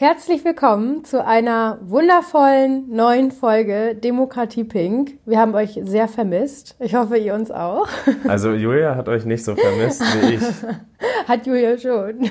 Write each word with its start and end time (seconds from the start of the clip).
Herzlich 0.00 0.46
willkommen 0.46 1.04
zu 1.04 1.26
einer 1.26 1.78
wundervollen 1.82 2.88
neuen 2.88 3.30
Folge 3.30 3.94
Demokratie 3.94 4.64
Pink. 4.64 5.18
Wir 5.26 5.38
haben 5.38 5.54
euch 5.54 5.78
sehr 5.82 6.08
vermisst. 6.08 6.74
Ich 6.78 6.94
hoffe, 6.94 7.18
ihr 7.18 7.34
uns 7.34 7.50
auch. 7.50 7.86
Also 8.26 8.52
Julia 8.52 8.96
hat 8.96 9.10
euch 9.10 9.26
nicht 9.26 9.44
so 9.44 9.54
vermisst 9.54 10.00
wie 10.00 10.36
ich. 10.36 10.42
Hat 11.28 11.46
Julia 11.46 11.76
schon. 11.76 12.30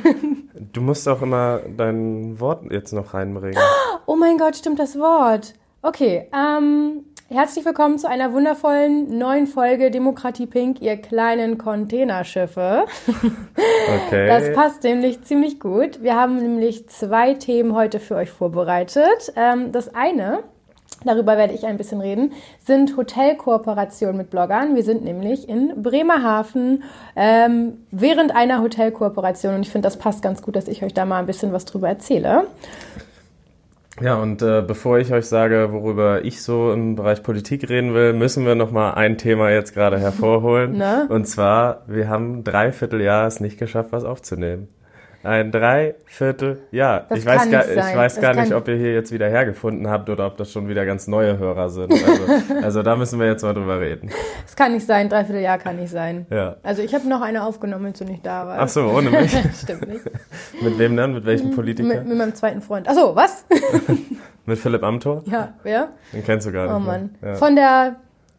Du 0.73 0.81
musst 0.81 1.07
auch 1.07 1.21
immer 1.21 1.59
dein 1.77 2.39
Wort 2.39 2.63
jetzt 2.71 2.91
noch 2.91 3.13
reinbringen. 3.13 3.61
Oh 4.07 4.15
mein 4.15 4.39
Gott, 4.39 4.55
stimmt 4.55 4.79
das 4.79 4.97
Wort. 4.97 5.53
Okay, 5.83 6.27
ähm, 6.33 7.05
herzlich 7.31 7.63
willkommen 7.63 7.99
zu 7.99 8.09
einer 8.09 8.33
wundervollen 8.33 9.19
neuen 9.19 9.45
Folge 9.45 9.91
Demokratie 9.91 10.47
Pink, 10.47 10.81
ihr 10.81 10.97
kleinen 10.97 11.57
Containerschiffe. 11.57 12.85
Okay. 14.07 14.27
Das 14.27 14.53
passt 14.53 14.83
nämlich 14.83 15.23
ziemlich 15.23 15.59
gut. 15.59 16.03
Wir 16.03 16.15
haben 16.15 16.37
nämlich 16.37 16.87
zwei 16.89 17.33
Themen 17.33 17.73
heute 17.73 17.99
für 17.99 18.15
euch 18.15 18.29
vorbereitet. 18.29 19.33
Ähm, 19.35 19.71
das 19.71 19.95
eine, 19.95 20.43
darüber 21.03 21.37
werde 21.37 21.53
ich 21.53 21.65
ein 21.65 21.77
bisschen 21.77 21.99
reden, 21.99 22.33
sind 22.63 22.95
Hotelkooperationen 22.95 24.15
mit 24.15 24.29
Bloggern. 24.29 24.75
Wir 24.75 24.83
sind 24.83 25.03
nämlich 25.03 25.49
in 25.49 25.81
Bremerhaven 25.81 26.83
ähm, 27.15 27.85
während 27.89 28.35
einer 28.35 28.61
Hotelkooperation 28.61 29.55
und 29.55 29.61
ich 29.61 29.71
finde, 29.71 29.87
das 29.87 29.97
passt 29.97 30.21
ganz 30.21 30.43
gut, 30.43 30.55
dass 30.55 30.67
ich 30.67 30.83
euch 30.83 30.93
da 30.93 31.05
mal 31.05 31.17
ein 31.17 31.25
bisschen 31.25 31.51
was 31.51 31.65
drüber 31.65 31.89
erzähle. 31.89 32.45
Ja, 34.01 34.15
und 34.15 34.41
äh, 34.41 34.63
bevor 34.65 34.99
ich 34.99 35.11
euch 35.11 35.25
sage, 35.25 35.69
worüber 35.71 36.23
ich 36.23 36.41
so 36.41 36.71
im 36.71 36.95
Bereich 36.95 37.23
Politik 37.23 37.69
reden 37.69 37.93
will, 37.93 38.13
müssen 38.13 38.45
wir 38.45 38.55
noch 38.55 38.71
mal 38.71 38.91
ein 38.93 39.17
Thema 39.17 39.51
jetzt 39.51 39.73
gerade 39.73 39.99
hervorholen. 39.99 40.81
Und 41.09 41.25
zwar, 41.25 41.83
wir 41.87 42.07
haben 42.07 42.43
dreiviertel 42.43 43.01
Jahr 43.01 43.27
es 43.27 43.39
nicht 43.39 43.57
geschafft, 43.57 43.91
was 43.91 44.03
aufzunehmen. 44.03 44.69
Ein 45.21 45.51
Dreivierteljahr. 45.51 47.05
Das 47.09 47.19
Ich 47.19 47.25
weiß 47.25 47.51
gar, 47.51 47.65
nicht 47.65 47.75
ich 47.75 47.95
weiß 47.95 48.21
gar 48.21 48.33
nicht, 48.35 48.53
ob 48.53 48.67
ihr 48.69 48.75
hier 48.75 48.93
jetzt 48.93 49.11
wieder 49.11 49.27
hergefunden 49.27 49.89
habt 49.89 50.09
oder 50.09 50.25
ob 50.27 50.37
das 50.37 50.51
schon 50.51 50.69
wieder 50.69 50.85
ganz 50.85 51.07
neue 51.07 51.37
Hörer 51.37 51.69
sind. 51.69 51.91
Also, 51.91 52.53
also 52.63 52.83
da 52.83 52.95
müssen 52.95 53.19
wir 53.19 53.27
jetzt 53.27 53.43
mal 53.43 53.53
drüber 53.53 53.81
reden. 53.81 54.09
Es 54.45 54.55
kann 54.55 54.71
nicht 54.71 54.85
sein, 54.85 55.09
dreiviertel 55.09 55.41
Jahr 55.41 55.57
kann 55.57 55.75
nicht 55.75 55.89
sein. 55.89 56.25
Ja. 56.29 56.55
Also 56.63 56.81
ich 56.81 56.93
habe 56.95 57.07
noch 57.09 57.21
eine 57.21 57.43
aufgenommen, 57.43 57.87
als 57.87 57.99
du 57.99 58.05
nicht 58.05 58.25
da 58.25 58.47
warst. 58.47 58.61
Ach 58.61 58.69
so, 58.69 58.97
ohne 58.97 59.11
mich. 59.11 59.31
Stimmt 59.61 59.87
nicht. 59.89 60.05
Mit 60.61 60.79
wem 60.79 60.95
dann? 60.95 61.13
Mit 61.13 61.25
welchem 61.25 61.51
Politiker? 61.51 61.87
Mit, 61.87 62.07
mit 62.07 62.17
meinem 62.17 62.35
zweiten 62.35 62.61
Freund. 62.61 62.87
Ach 62.89 62.95
so, 62.95 63.13
was? 63.13 63.45
Mit 64.45 64.57
Philipp 64.57 64.83
Amthor? 64.83 65.23
ja, 65.25 65.53
wer? 65.63 65.89
Den 66.13 66.23
kennst 66.23 66.47
du 66.47 66.51
gar 66.53 66.65
nicht. 66.65 66.75
Oh? 66.75 66.79
Mann. 66.79 67.15
Ja. 67.21 67.35
Von 67.35 67.55
der, 67.57 67.97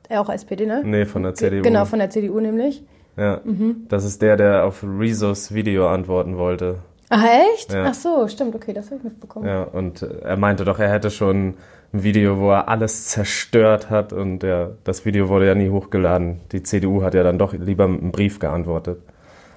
äh, 0.09 0.17
auch 0.17 0.31
SPD, 0.31 0.65
ne? 0.65 0.83
nee, 0.83 1.05
von 1.05 1.23
der 1.23 1.35
CDU. 1.35 1.63
Genau, 1.63 1.85
von 1.85 1.99
der 1.99 2.09
CDU 2.09 2.41
nämlich. 2.41 2.83
Ja, 3.17 3.41
Mhm. 3.45 3.87
das 3.89 4.05
ist 4.05 4.23
der, 4.23 4.37
der 4.37 4.65
auf 4.65 4.83
Rezos 4.85 5.53
Video 5.53 5.89
antworten 5.89 6.37
wollte. 6.39 6.77
Ach 7.11 7.25
echt? 7.55 7.73
Ja. 7.73 7.87
Ach 7.89 7.95
so, 7.95 8.29
stimmt, 8.29 8.55
okay, 8.55 8.73
das 8.73 8.87
habe 8.87 8.97
ich 8.99 9.03
mitbekommen. 9.05 9.47
Ja, 9.47 9.65
und 9.65 10.03
äh, 10.03 10.21
er 10.23 10.37
meinte 10.37 10.65
doch, 10.65 10.79
er 10.79 10.91
hätte 10.91 11.11
schon 11.11 11.55
ein 11.93 12.03
Video, 12.05 12.39
wo 12.39 12.51
er 12.51 12.69
alles 12.69 13.09
zerstört 13.09 13.91
hat 13.91 14.13
und 14.13 14.45
ja, 14.45 14.69
das 14.85 15.05
Video 15.05 15.29
wurde 15.29 15.47
ja 15.49 15.55
nie 15.57 15.71
hochgeladen. 15.71 16.41
Die 16.53 16.63
CDU 16.63 17.03
hat 17.03 17.15
ja 17.15 17.23
dann 17.25 17.37
doch 17.39 17.53
lieber 17.53 17.89
mit 17.89 18.01
einem 18.01 18.13
Brief 18.13 18.39
geantwortet. 18.39 19.01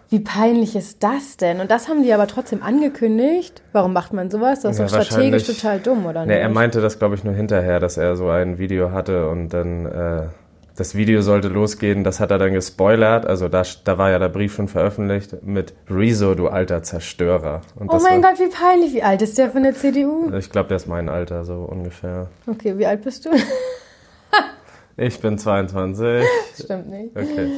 Wie 0.10 0.20
peinlich 0.20 0.76
ist 0.76 1.02
das 1.04 1.38
denn? 1.38 1.60
Und 1.60 1.72
das 1.72 1.88
haben 1.90 2.04
die 2.04 2.14
aber 2.14 2.28
trotzdem 2.28 2.62
angekündigt. 2.62 3.62
Warum 3.72 3.94
macht 3.94 4.14
man 4.14 4.30
sowas? 4.30 4.62
Das 4.62 4.80
ist 4.80 4.92
Ja, 4.92 4.98
doch 5.00 5.06
strategisch 5.06 5.46
total 5.46 5.80
dumm, 5.80 6.06
oder 6.06 6.26
Nee, 6.26 6.34
nicht? 6.34 6.42
er 6.42 6.50
meinte 6.50 6.82
das, 6.82 7.00
glaube 7.00 7.16
ich, 7.16 7.24
nur 7.24 7.34
hinterher, 7.34 7.80
dass 7.80 7.98
er 7.98 8.16
so 8.16 8.30
ein 8.30 8.58
Video 8.60 8.92
hatte 8.92 9.28
und 9.30 9.50
dann 9.50 9.86
äh, 9.86 10.22
das 10.76 10.96
Video 10.96 11.22
sollte 11.22 11.50
losgehen. 11.50 12.04
Das 12.04 12.20
hat 12.20 12.32
er 12.32 12.38
dann 12.40 12.54
gespoilert. 12.54 13.26
Also 13.26 13.48
da, 13.48 13.64
da 13.84 13.98
war 13.98 14.10
ja 14.10 14.20
der 14.20 14.30
Brief 14.30 14.56
schon 14.56 14.68
veröffentlicht 14.68 15.44
mit 15.44 15.74
Rezo, 15.90 16.34
du 16.36 16.48
alter 16.48 16.82
Zerstörer. 16.84 17.62
Und 17.76 17.90
oh 17.90 18.00
mein 18.02 18.24
war, 18.24 18.32
Gott, 18.32 18.40
wie 18.40 18.50
peinlich. 18.50 18.94
Wie 18.94 19.04
alt 19.04 19.22
ist 19.22 19.38
der 19.38 19.52
von 19.52 19.64
der 19.64 19.76
CDU? 19.76 20.32
Ich 20.36 20.50
glaube, 20.50 20.70
der 20.70 20.78
ist 20.78 20.88
mein 20.88 21.10
Alter, 21.10 21.46
so 21.46 21.56
ungefähr. 21.56 22.28
Okay, 22.48 22.78
wie 22.78 22.86
alt 22.86 23.04
bist 23.04 23.26
du? 23.26 23.30
Ich 24.96 25.20
bin 25.20 25.40
22. 25.40 26.24
Stimmt 26.56 26.88
nicht. 26.88 27.18
Okay. 27.18 27.50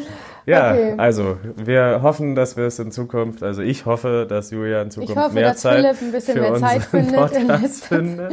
Ja, 0.45 0.72
Okay. 0.72 0.94
also 0.97 1.38
wir 1.57 2.00
hoffen, 2.01 2.34
dass 2.34 2.56
wir 2.56 2.66
es 2.66 2.79
in 2.79 2.91
Zukunft, 2.91 3.44
also 3.44 3.62
ich 3.62 3.85
hoffe, 3.85 4.25
dass 4.29 4.51
Julia 4.51 4.81
in 4.81 4.89
Zukunft 4.89 5.12
Ich 5.12 5.18
hoffe, 5.18 5.35
mehr 5.35 5.50
dass 5.50 5.62
Zeit 5.62 5.79
Philipp 5.97 6.01
ein 6.01 6.12
bisschen 6.13 6.34
für 6.35 6.41
mehr 6.41 6.56
Zeit 6.56 6.91
Podcast 7.13 7.85
findet. 7.85 8.31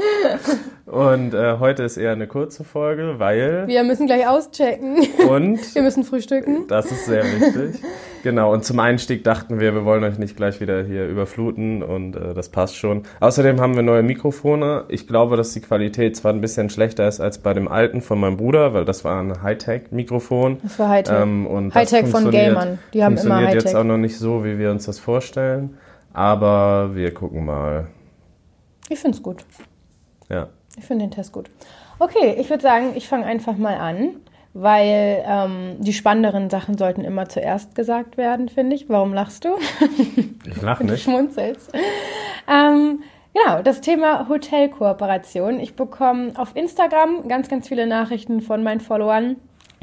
Und 0.84 1.32
äh, 1.32 1.58
heute 1.60 1.84
ist 1.84 1.96
eher 1.96 2.10
eine 2.12 2.26
kurze 2.26 2.64
Folge, 2.64 3.14
weil 3.18 3.68
Wir 3.68 3.84
müssen 3.84 4.06
gleich 4.06 4.26
auschecken. 4.26 4.98
und 5.28 5.58
Wir 5.74 5.82
müssen 5.82 6.02
frühstücken. 6.02 6.66
das 6.66 6.90
ist 6.90 7.06
sehr 7.06 7.22
wichtig. 7.24 7.80
Genau, 8.24 8.52
und 8.52 8.64
zum 8.64 8.78
Einstieg 8.80 9.22
dachten 9.24 9.60
wir, 9.60 9.74
wir 9.74 9.84
wollen 9.84 10.02
euch 10.04 10.18
nicht 10.18 10.36
gleich 10.36 10.60
wieder 10.60 10.82
hier 10.84 11.06
überfluten 11.06 11.82
und 11.82 12.16
äh, 12.16 12.34
das 12.34 12.48
passt 12.48 12.76
schon. 12.76 13.02
Außerdem 13.20 13.60
haben 13.60 13.74
wir 13.76 13.82
neue 13.82 14.02
Mikrofone. 14.02 14.84
Ich 14.88 15.06
glaube, 15.06 15.36
dass 15.36 15.52
die 15.52 15.60
Qualität 15.60 16.16
zwar 16.16 16.32
ein 16.32 16.40
bisschen 16.40 16.68
schlechter 16.68 17.06
ist 17.06 17.20
als 17.20 17.38
bei 17.38 17.54
dem 17.54 17.68
alten 17.68 18.00
von 18.00 18.18
meinem 18.18 18.36
Bruder, 18.36 18.74
weil 18.74 18.84
das 18.84 19.04
war 19.04 19.20
ein 19.20 19.42
Hightech-Mikrofon. 19.42 20.58
Das 20.62 20.78
war 20.78 20.88
Hightech. 20.88 21.16
Ähm, 21.20 21.46
und 21.46 21.74
Hightech 21.74 22.06
von 22.08 22.30
Gamern. 22.30 22.78
Die 22.92 23.04
haben 23.04 23.12
immer 23.12 23.20
funktioniert 23.22 23.54
jetzt 23.54 23.64
Hightech. 23.66 23.80
auch 23.80 23.84
noch 23.84 23.98
nicht 23.98 24.18
so, 24.18 24.44
wie 24.44 24.58
wir 24.58 24.70
uns 24.70 24.86
das 24.86 24.98
vorstellen. 24.98 25.76
Aber 26.12 26.90
wir 26.94 27.14
gucken 27.14 27.44
mal. 27.44 27.86
Ich 28.88 28.98
finde 28.98 29.16
es 29.16 29.22
gut. 29.22 29.44
Ja. 30.28 30.48
Ich 30.78 30.84
finde 30.84 31.04
den 31.04 31.10
Test 31.10 31.32
gut. 31.32 31.50
Okay, 31.98 32.36
ich 32.38 32.48
würde 32.50 32.62
sagen, 32.62 32.92
ich 32.94 33.06
fange 33.08 33.26
einfach 33.26 33.56
mal 33.56 33.76
an, 33.76 34.16
weil 34.54 35.22
ähm, 35.26 35.76
die 35.78 35.92
spannenderen 35.92 36.50
Sachen 36.50 36.76
sollten 36.76 37.04
immer 37.04 37.28
zuerst 37.28 37.74
gesagt 37.74 38.16
werden, 38.16 38.48
finde 38.48 38.76
ich. 38.76 38.88
Warum 38.88 39.14
lachst 39.14 39.44
du? 39.44 39.50
Ich 40.46 40.60
lache 40.60 40.84
Du 40.84 40.92
nicht. 40.92 41.04
schmunzelst. 41.04 41.72
Ähm, 42.50 43.02
genau, 43.32 43.62
das 43.62 43.80
Thema 43.80 44.28
Hotelkooperation. 44.28 45.60
Ich 45.60 45.76
bekomme 45.76 46.32
auf 46.36 46.56
Instagram 46.56 47.28
ganz, 47.28 47.48
ganz 47.48 47.68
viele 47.68 47.86
Nachrichten 47.86 48.40
von 48.40 48.62
meinen 48.62 48.80
Followern. 48.80 49.36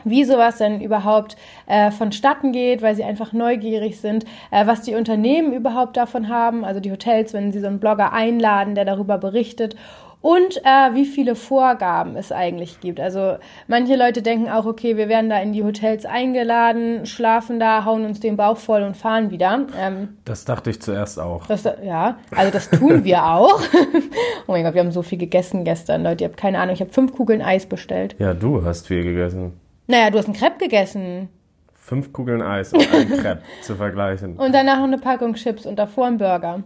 Wie 0.06 0.24
sowas 0.24 0.58
denn 0.58 0.82
überhaupt 0.82 1.36
äh, 1.68 1.92
vonstatten 1.92 2.52
geht, 2.54 2.82
weil 2.82 2.96
sie 2.96 3.04
einfach 3.04 3.34
neugierig 3.34 4.00
sind, 4.00 4.24
äh, 4.52 4.66
was 4.66 4.82
die 4.82 4.96
Unternehmen 4.96 5.52
überhaupt 5.52 5.98
davon 5.98 6.30
haben, 6.30 6.64
also 6.64 6.80
die 6.80 6.92
Hotels, 6.92 7.34
wenn 7.34 7.52
sie 7.52 7.60
so 7.60 7.68
einen 7.68 7.80
Blogger 7.80 8.14
einladen, 8.14 8.76
der 8.76 8.86
darüber 8.86 9.18
berichtet 9.18 9.76
und 10.22 10.58
äh, 10.66 10.94
wie 10.96 11.06
viele 11.06 11.36
Vorgaben 11.36 12.18
es 12.18 12.32
eigentlich 12.34 12.82
gibt. 12.82 13.00
Also 13.00 13.38
manche 13.68 13.96
Leute 13.96 14.22
denken 14.22 14.50
auch, 14.50 14.66
okay, 14.66 14.98
wir 14.98 15.08
werden 15.08 15.30
da 15.30 15.40
in 15.40 15.54
die 15.54 15.64
Hotels 15.64 16.06
eingeladen, 16.06 17.06
schlafen 17.06 17.60
da, 17.60 17.86
hauen 17.86 18.04
uns 18.06 18.20
den 18.20 18.36
Bauch 18.36 18.58
voll 18.58 18.82
und 18.84 18.98
fahren 18.98 19.32
wieder. 19.32 19.68
Ähm, 19.80 20.18
Das 20.26 20.44
dachte 20.44 20.72
ich 20.72 20.82
zuerst 20.82 21.20
auch. 21.20 21.46
das, 21.48 21.64
ja, 21.84 22.18
also 22.36 22.52
das 22.52 22.70
tun 22.70 23.06
wir 23.06 23.24
auch. 23.32 23.62
oh 24.48 24.52
mein 24.52 24.64
Gott, 24.66 24.74
wir 24.74 24.82
haben 24.82 24.92
so 24.92 25.04
viel 25.04 25.18
gegessen 25.18 25.64
gestern, 25.64 26.04
Leute. 26.04 26.26
Ihr 26.26 26.30
habt 26.30 26.38
keine 26.38 26.60
Ahnung. 26.60 26.74
Ich 26.74 26.82
habe 26.82 26.92
fünf 26.92 27.14
Kugeln 27.14 27.42
Eis 27.42 27.66
bestellt. 27.66 28.16
Ja, 28.20 28.34
du 28.34 28.64
hast 28.66 28.88
viel 28.88 29.04
gegessen. 29.04 29.54
Naja, 29.88 30.10
du 30.12 30.18
hast 30.18 30.26
einen 30.26 30.36
Crepe 30.36 30.58
gegessen. 30.60 31.30
Fünf 31.74 32.12
Kugeln 32.12 32.42
Eis 32.42 32.74
und 32.74 32.82
ein 32.94 33.10
Crepe 33.22 33.42
zu 33.62 33.76
vergleichen. 33.76 34.36
Und 34.38 34.54
danach 34.54 34.78
noch 34.78 34.84
eine 34.84 34.98
Packung 34.98 35.34
Chips 35.36 35.66
und 35.66 35.80
davor 35.80 36.08
ein 36.08 36.18
Burger. 36.18 36.62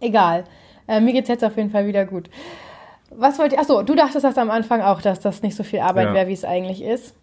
Egal. 0.00 0.44
Äh, 0.88 1.00
mir 1.00 1.12
geht's 1.12 1.28
jetzt 1.28 1.44
auf 1.44 1.56
jeden 1.56 1.70
Fall 1.70 1.86
wieder 1.86 2.04
gut. 2.04 2.28
Was 3.10 3.38
wollt 3.38 3.52
ihr? 3.52 3.60
Achso, 3.60 3.82
du 3.82 3.94
dachtest 3.94 4.24
das 4.24 4.36
am 4.38 4.50
Anfang 4.50 4.82
auch, 4.82 5.00
dass 5.00 5.20
das 5.20 5.42
nicht 5.42 5.56
so 5.56 5.62
viel 5.62 5.80
Arbeit 5.80 6.08
Ja. 6.08 6.14
wäre, 6.14 6.28
wie 6.28 6.32
es 6.32 6.44
eigentlich 6.44 6.82
ist. 6.82 7.14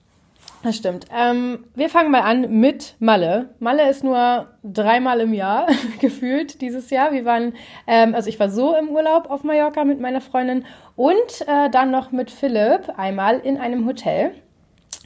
Das 0.64 0.78
stimmt. 0.78 1.06
Ähm, 1.14 1.66
wir 1.76 1.90
fangen 1.90 2.10
mal 2.10 2.22
an 2.22 2.60
mit 2.62 2.96
Malle. 3.00 3.50
Malle 3.60 3.90
ist 3.90 4.02
nur 4.04 4.48
dreimal 4.64 5.20
im 5.20 5.34
Jahr 5.34 5.68
gefühlt 6.00 6.62
dieses 6.62 6.90
Jahr. 6.90 7.12
Wir 7.12 7.26
waren, 7.26 7.54
ähm, 7.86 8.16
also 8.16 8.30
ich 8.30 8.40
war 8.40 8.50
so 8.50 8.74
im 8.76 8.88
Urlaub 8.90 9.30
auf 9.30 9.44
Mallorca 9.44 9.84
mit 9.84 10.00
meiner 10.00 10.22
Freundin 10.22 10.66
und 10.96 11.42
äh, 11.48 11.70
dann 11.70 11.92
noch 11.92 12.12
mit 12.14 12.32
Philipp 12.32 12.94
einmal 12.98 13.40
in 13.40 13.58
einem 13.58 13.86
Hotel. 13.86 14.32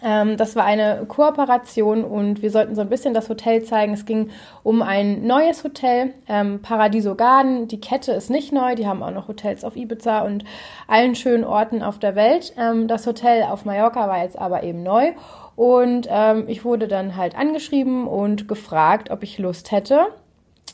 Ähm, 0.03 0.37
das 0.37 0.55
war 0.55 0.63
eine 0.63 1.05
Kooperation 1.07 2.03
und 2.03 2.41
wir 2.41 2.51
sollten 2.51 2.75
so 2.75 2.81
ein 2.81 2.89
bisschen 2.89 3.13
das 3.13 3.29
Hotel 3.29 3.63
zeigen. 3.63 3.93
Es 3.93 4.05
ging 4.05 4.29
um 4.63 4.81
ein 4.81 5.25
neues 5.25 5.63
Hotel, 5.63 6.13
ähm, 6.27 6.61
Paradiso 6.61 7.15
Garden. 7.15 7.67
Die 7.67 7.81
Kette 7.81 8.11
ist 8.11 8.29
nicht 8.29 8.53
neu, 8.53 8.75
die 8.75 8.87
haben 8.87 9.01
auch 9.01 9.11
noch 9.11 9.27
Hotels 9.27 9.63
auf 9.63 9.75
Ibiza 9.75 10.21
und 10.21 10.43
allen 10.87 11.15
schönen 11.15 11.43
Orten 11.43 11.81
auf 11.81 11.97
der 11.97 12.15
Welt. 12.15 12.53
Ähm, 12.57 12.87
das 12.87 13.07
Hotel 13.07 13.43
auf 13.43 13.65
Mallorca 13.65 14.07
war 14.07 14.21
jetzt 14.21 14.37
aber 14.37 14.63
eben 14.63 14.83
neu 14.83 15.13
und 15.55 16.07
ähm, 16.09 16.45
ich 16.47 16.63
wurde 16.63 16.87
dann 16.87 17.15
halt 17.15 17.35
angeschrieben 17.35 18.07
und 18.07 18.47
gefragt, 18.47 19.09
ob 19.09 19.23
ich 19.23 19.39
Lust 19.39 19.71
hätte. 19.71 20.07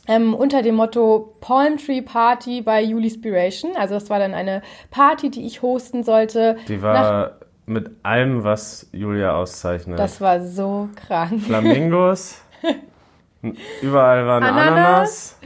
Ähm, 0.06 0.34
unter 0.34 0.60
dem 0.60 0.74
Motto 0.74 1.34
Palm 1.40 1.78
Tree 1.78 2.02
Party 2.02 2.60
bei 2.60 2.82
Julispiration. 2.82 3.74
Also 3.74 3.94
das 3.94 4.10
war 4.10 4.18
dann 4.18 4.34
eine 4.34 4.60
Party, 4.90 5.30
die 5.30 5.46
ich 5.46 5.62
hosten 5.62 6.04
sollte. 6.04 6.58
Die 6.68 6.82
war 6.82 7.38
mit 7.66 7.90
allem, 8.02 8.44
was 8.44 8.88
Julia 8.92 9.34
auszeichnet. 9.34 9.98
Das 9.98 10.20
war 10.20 10.40
so 10.40 10.88
krank. 10.94 11.42
Flamingos. 11.42 12.40
Überall 13.82 14.26
waren 14.26 14.42
Ananas. 14.42 14.68
Ananas. 14.68 15.38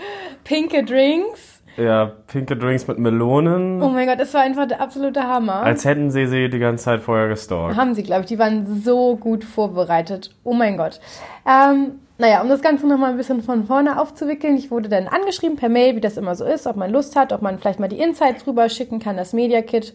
Pinke 0.45 0.85
Drinks. 0.85 1.63
Ja, 1.77 2.07
pinke 2.27 2.57
Drinks 2.57 2.89
mit 2.89 2.99
Melonen. 2.99 3.81
Oh 3.81 3.89
mein 3.89 4.09
Gott, 4.09 4.19
das 4.19 4.35
war 4.35 4.41
einfach 4.41 4.67
der 4.67 4.81
absolute 4.81 5.23
Hammer. 5.23 5.63
Als 5.63 5.85
hätten 5.85 6.11
sie 6.11 6.27
sie 6.27 6.49
die 6.49 6.59
ganze 6.59 6.85
Zeit 6.85 7.03
vorher 7.03 7.29
gestalkt. 7.29 7.77
Haben 7.77 7.95
sie, 7.95 8.03
glaube 8.03 8.23
ich. 8.23 8.27
Die 8.27 8.39
waren 8.39 8.83
so 8.83 9.17
gut 9.17 9.45
vorbereitet. 9.45 10.35
Oh 10.43 10.55
mein 10.55 10.77
Gott. 10.77 11.01
Ähm, 11.47 12.01
naja, 12.19 12.43
um 12.43 12.49
das 12.49 12.63
Ganze 12.63 12.89
nochmal 12.89 13.11
ein 13.11 13.17
bisschen 13.17 13.45
von 13.45 13.65
vorne 13.65 14.01
aufzuwickeln, 14.01 14.57
ich 14.57 14.73
wurde 14.73 14.89
dann 14.89 15.07
angeschrieben 15.07 15.57
per 15.57 15.69
Mail, 15.69 15.95
wie 15.95 16.01
das 16.01 16.17
immer 16.17 16.35
so 16.35 16.45
ist, 16.45 16.67
ob 16.67 16.75
man 16.75 16.91
Lust 16.91 17.15
hat, 17.15 17.33
ob 17.33 17.43
man 17.43 17.61
vielleicht 17.61 17.79
mal 17.79 17.87
die 17.87 18.01
Insights 18.01 18.45
rüber 18.45 18.69
schicken 18.69 18.99
kann, 18.99 19.17
das 19.17 19.33
Media 19.33 19.63
Kit 19.63 19.95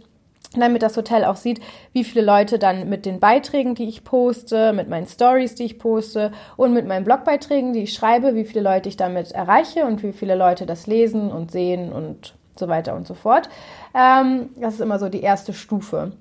damit 0.61 0.83
das 0.83 0.97
Hotel 0.97 1.25
auch 1.25 1.35
sieht, 1.35 1.61
wie 1.91 2.03
viele 2.03 2.25
Leute 2.25 2.59
dann 2.59 2.89
mit 2.89 3.05
den 3.05 3.19
Beiträgen, 3.19 3.75
die 3.75 3.87
ich 3.87 4.03
poste, 4.03 4.73
mit 4.73 4.89
meinen 4.89 5.07
Stories, 5.07 5.55
die 5.55 5.63
ich 5.63 5.79
poste 5.79 6.31
und 6.57 6.73
mit 6.73 6.87
meinen 6.87 7.05
Blogbeiträgen, 7.05 7.73
die 7.73 7.83
ich 7.83 7.93
schreibe, 7.93 8.35
wie 8.35 8.45
viele 8.45 8.61
Leute 8.61 8.89
ich 8.89 8.97
damit 8.97 9.31
erreiche 9.31 9.85
und 9.85 10.03
wie 10.03 10.13
viele 10.13 10.35
Leute 10.35 10.65
das 10.65 10.87
lesen 10.87 11.31
und 11.31 11.51
sehen 11.51 11.91
und 11.91 12.35
so 12.55 12.67
weiter 12.67 12.95
und 12.95 13.07
so 13.07 13.13
fort. 13.13 13.49
Ähm, 13.95 14.49
das 14.55 14.75
ist 14.75 14.81
immer 14.81 14.99
so 14.99 15.09
die 15.09 15.21
erste 15.21 15.53
Stufe. 15.53 16.13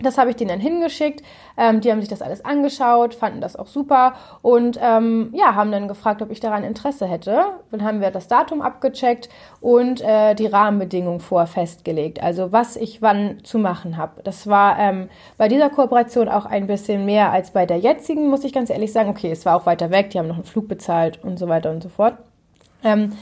Das 0.00 0.16
habe 0.16 0.30
ich 0.30 0.36
denen 0.36 0.50
dann 0.50 0.60
hingeschickt. 0.60 1.24
Ähm, 1.56 1.80
die 1.80 1.90
haben 1.90 2.00
sich 2.00 2.08
das 2.08 2.22
alles 2.22 2.44
angeschaut, 2.44 3.14
fanden 3.14 3.40
das 3.40 3.56
auch 3.56 3.66
super 3.66 4.14
und 4.42 4.78
ähm, 4.80 5.30
ja, 5.32 5.54
haben 5.56 5.72
dann 5.72 5.88
gefragt, 5.88 6.22
ob 6.22 6.30
ich 6.30 6.38
daran 6.38 6.62
Interesse 6.62 7.06
hätte. 7.06 7.46
Dann 7.70 7.82
haben 7.82 8.00
wir 8.00 8.10
das 8.10 8.28
Datum 8.28 8.62
abgecheckt 8.62 9.28
und 9.60 10.00
äh, 10.00 10.34
die 10.34 10.46
Rahmenbedingungen 10.46 11.20
vor 11.20 11.46
festgelegt. 11.46 12.22
Also 12.22 12.52
was 12.52 12.76
ich 12.76 13.02
wann 13.02 13.42
zu 13.42 13.58
machen 13.58 13.96
habe. 13.96 14.22
Das 14.22 14.46
war 14.46 14.78
ähm, 14.78 15.08
bei 15.36 15.48
dieser 15.48 15.68
Kooperation 15.68 16.28
auch 16.28 16.46
ein 16.46 16.68
bisschen 16.68 17.04
mehr 17.04 17.32
als 17.32 17.50
bei 17.50 17.66
der 17.66 17.78
jetzigen, 17.78 18.28
muss 18.28 18.44
ich 18.44 18.52
ganz 18.52 18.70
ehrlich 18.70 18.92
sagen. 18.92 19.08
Okay, 19.08 19.32
es 19.32 19.44
war 19.44 19.56
auch 19.56 19.66
weiter 19.66 19.90
weg, 19.90 20.10
die 20.10 20.18
haben 20.18 20.28
noch 20.28 20.36
einen 20.36 20.44
Flug 20.44 20.68
bezahlt 20.68 21.22
und 21.24 21.38
so 21.38 21.48
weiter 21.48 21.70
und 21.70 21.82
so 21.82 21.88
fort. 21.88 22.14
Ähm, 22.84 23.12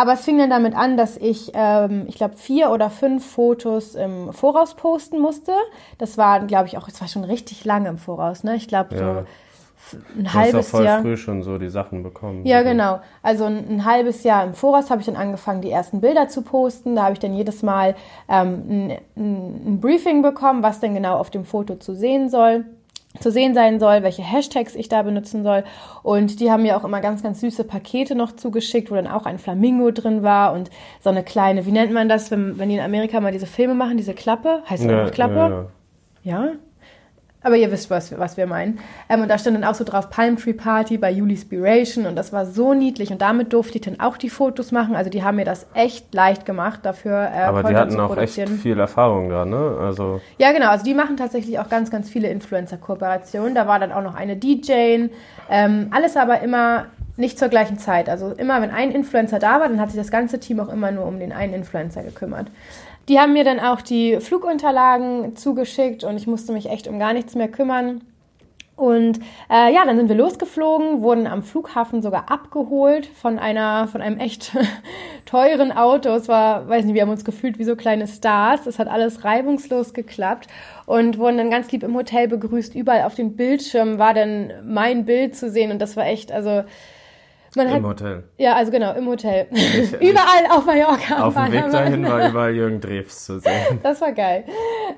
aber 0.00 0.14
es 0.14 0.24
fing 0.24 0.38
dann 0.38 0.48
damit 0.48 0.74
an, 0.74 0.96
dass 0.96 1.18
ich, 1.18 1.52
ähm, 1.52 2.06
ich 2.08 2.14
glaube, 2.14 2.34
vier 2.34 2.70
oder 2.70 2.88
fünf 2.88 3.32
Fotos 3.32 3.94
im 3.94 4.32
Voraus 4.32 4.74
posten 4.74 5.20
musste. 5.20 5.52
Das 5.98 6.16
war, 6.16 6.40
glaube 6.46 6.68
ich, 6.68 6.78
auch, 6.78 6.88
es 6.88 6.98
war 7.02 7.08
schon 7.08 7.22
richtig 7.22 7.66
lange 7.66 7.90
im 7.90 7.98
Voraus, 7.98 8.42
ne? 8.42 8.56
Ich 8.56 8.66
glaube, 8.66 8.96
ja. 8.96 8.98
so 8.98 10.06
ein 10.16 10.24
du 10.24 10.32
halbes 10.32 10.54
hast 10.54 10.70
voll 10.70 10.84
Jahr. 10.86 11.02
früh 11.02 11.18
schon 11.18 11.42
so 11.42 11.58
die 11.58 11.68
Sachen 11.68 12.02
bekommen. 12.02 12.46
Ja, 12.46 12.62
genau. 12.62 13.00
Also 13.22 13.44
ein, 13.44 13.68
ein 13.68 13.84
halbes 13.84 14.24
Jahr 14.24 14.42
im 14.44 14.54
Voraus 14.54 14.88
habe 14.88 15.02
ich 15.02 15.06
dann 15.06 15.16
angefangen, 15.16 15.60
die 15.60 15.70
ersten 15.70 16.00
Bilder 16.00 16.28
zu 16.28 16.40
posten. 16.40 16.96
Da 16.96 17.02
habe 17.02 17.12
ich 17.12 17.18
dann 17.18 17.34
jedes 17.34 17.62
Mal 17.62 17.94
ähm, 18.26 18.64
ein, 18.70 18.90
ein, 19.18 19.66
ein 19.66 19.80
Briefing 19.82 20.22
bekommen, 20.22 20.62
was 20.62 20.80
denn 20.80 20.94
genau 20.94 21.18
auf 21.18 21.28
dem 21.28 21.44
Foto 21.44 21.74
zu 21.74 21.94
sehen 21.94 22.30
soll 22.30 22.64
zu 23.18 23.30
sehen 23.32 23.54
sein 23.54 23.80
soll, 23.80 24.02
welche 24.02 24.22
Hashtags 24.22 24.74
ich 24.74 24.88
da 24.88 25.02
benutzen 25.02 25.42
soll. 25.42 25.64
Und 26.02 26.38
die 26.40 26.50
haben 26.50 26.62
mir 26.62 26.76
auch 26.76 26.84
immer 26.84 27.00
ganz, 27.00 27.22
ganz 27.22 27.40
süße 27.40 27.64
Pakete 27.64 28.14
noch 28.14 28.32
zugeschickt, 28.36 28.90
wo 28.90 28.94
dann 28.94 29.08
auch 29.08 29.26
ein 29.26 29.38
Flamingo 29.38 29.90
drin 29.90 30.22
war 30.22 30.52
und 30.52 30.70
so 31.00 31.10
eine 31.10 31.24
kleine, 31.24 31.66
wie 31.66 31.72
nennt 31.72 31.92
man 31.92 32.08
das, 32.08 32.30
wenn, 32.30 32.58
wenn 32.58 32.68
die 32.68 32.76
in 32.76 32.80
Amerika 32.80 33.20
mal 33.20 33.32
diese 33.32 33.46
Filme 33.46 33.74
machen, 33.74 33.96
diese 33.96 34.14
Klappe? 34.14 34.62
Heißt 34.68 34.84
das 34.84 34.90
ja, 34.90 35.00
einfach 35.00 35.14
Klappe? 35.14 35.68
Ja, 36.22 36.44
ja. 36.44 36.52
Aber 37.42 37.56
ihr 37.56 37.72
wisst, 37.72 37.90
was, 37.90 38.16
was 38.18 38.36
wir 38.36 38.46
meinen. 38.46 38.78
Ähm, 39.08 39.22
und 39.22 39.28
da 39.28 39.38
stand 39.38 39.56
dann 39.56 39.64
auch 39.64 39.74
so 39.74 39.84
drauf 39.84 40.10
Palm 40.10 40.36
Tree 40.36 40.52
Party 40.52 40.98
bei 40.98 41.10
Julie 41.10 41.36
Spiration 41.36 42.06
und 42.06 42.16
das 42.16 42.32
war 42.32 42.44
so 42.44 42.74
niedlich 42.74 43.10
und 43.10 43.22
damit 43.22 43.52
durfte 43.52 43.78
ich 43.78 43.82
dann 43.82 43.98
auch 43.98 44.18
die 44.18 44.28
Fotos 44.28 44.72
machen. 44.72 44.94
Also 44.94 45.10
die 45.10 45.22
haben 45.22 45.36
mir 45.36 45.46
das 45.46 45.66
echt 45.72 46.12
leicht 46.14 46.44
gemacht 46.44 46.80
dafür. 46.82 47.30
Äh, 47.34 47.40
Aber 47.44 47.62
die 47.62 47.74
hatten 47.74 47.98
auch 47.98 48.16
echt 48.16 48.48
viel 48.48 48.78
Erfahrung 48.78 49.30
da, 49.30 49.44
ne? 49.46 49.78
Also 49.80 50.20
ja, 50.38 50.52
genau. 50.52 50.68
Also 50.68 50.84
die 50.84 50.94
machen 50.94 51.16
tatsächlich 51.16 51.58
auch 51.58 51.70
ganz, 51.70 51.90
ganz 51.90 52.10
viele 52.10 52.28
Influencer-Kooperationen. 52.28 53.54
Da 53.54 53.66
war 53.66 53.78
dann 53.78 53.92
auch 53.92 54.02
noch 54.02 54.14
eine 54.14 54.36
DJ. 54.36 55.08
Ähm, 55.48 55.88
alles 55.90 56.16
aber 56.16 56.40
immer 56.40 56.86
nicht 57.16 57.38
zur 57.38 57.48
gleichen 57.48 57.78
Zeit. 57.78 58.08
Also 58.08 58.32
immer, 58.32 58.60
wenn 58.62 58.70
ein 58.70 58.90
Influencer 58.90 59.38
da 59.38 59.60
war, 59.60 59.68
dann 59.68 59.80
hat 59.80 59.90
sich 59.90 60.00
das 60.00 60.10
ganze 60.10 60.40
Team 60.40 60.60
auch 60.60 60.68
immer 60.68 60.90
nur 60.90 61.06
um 61.06 61.18
den 61.18 61.32
einen 61.32 61.54
Influencer 61.54 62.02
gekümmert. 62.02 62.48
Die 63.08 63.18
haben 63.18 63.32
mir 63.32 63.44
dann 63.44 63.60
auch 63.60 63.80
die 63.80 64.20
Flugunterlagen 64.20 65.34
zugeschickt 65.36 66.04
und 66.04 66.16
ich 66.16 66.26
musste 66.26 66.52
mich 66.52 66.68
echt 66.68 66.86
um 66.86 66.98
gar 66.98 67.12
nichts 67.12 67.34
mehr 67.34 67.48
kümmern. 67.48 68.02
Und 68.80 69.18
äh, 69.50 69.74
ja, 69.74 69.84
dann 69.84 69.98
sind 69.98 70.08
wir 70.08 70.16
losgeflogen, 70.16 71.02
wurden 71.02 71.26
am 71.26 71.42
Flughafen 71.42 72.00
sogar 72.00 72.30
abgeholt 72.30 73.06
von 73.06 73.38
einer, 73.38 73.88
von 73.88 74.00
einem 74.00 74.18
echt 74.18 74.56
teuren 75.26 75.70
Auto. 75.70 76.08
Es 76.08 76.28
war, 76.28 76.66
weiß 76.66 76.86
nicht, 76.86 76.94
wir 76.94 77.02
haben 77.02 77.10
uns 77.10 77.26
gefühlt 77.26 77.58
wie 77.58 77.64
so 77.64 77.76
kleine 77.76 78.06
Stars. 78.06 78.66
Es 78.66 78.78
hat 78.78 78.88
alles 78.88 79.22
reibungslos 79.22 79.92
geklappt 79.92 80.46
und 80.86 81.18
wurden 81.18 81.36
dann 81.36 81.50
ganz 81.50 81.70
lieb 81.70 81.82
im 81.82 81.94
Hotel 81.94 82.26
begrüßt. 82.28 82.74
Überall 82.74 83.02
auf 83.02 83.14
den 83.14 83.36
Bildschirmen 83.36 83.98
war 83.98 84.14
dann 84.14 84.50
mein 84.64 85.04
Bild 85.04 85.36
zu 85.36 85.50
sehen 85.50 85.70
und 85.72 85.78
das 85.78 85.98
war 85.98 86.06
echt, 86.06 86.32
also 86.32 86.64
man 87.56 87.66
Im 87.68 87.74
hat, 87.74 87.82
Hotel. 87.82 88.24
Ja, 88.38 88.54
also 88.54 88.70
genau, 88.70 88.94
im 88.94 89.06
Hotel. 89.06 89.46
Ich, 89.52 89.92
überall 89.94 90.44
ich, 90.44 90.50
auf 90.50 90.66
Mallorca. 90.66 91.24
Auf 91.24 91.34
dem 91.34 91.52
Weg 91.52 91.70
dahin 91.70 92.06
war 92.06 92.28
überall 92.28 92.54
Jürgen 92.54 92.80
Drews 92.80 93.24
zu 93.24 93.38
sehen. 93.38 93.80
Das 93.82 94.00
war 94.00 94.12
geil. 94.12 94.44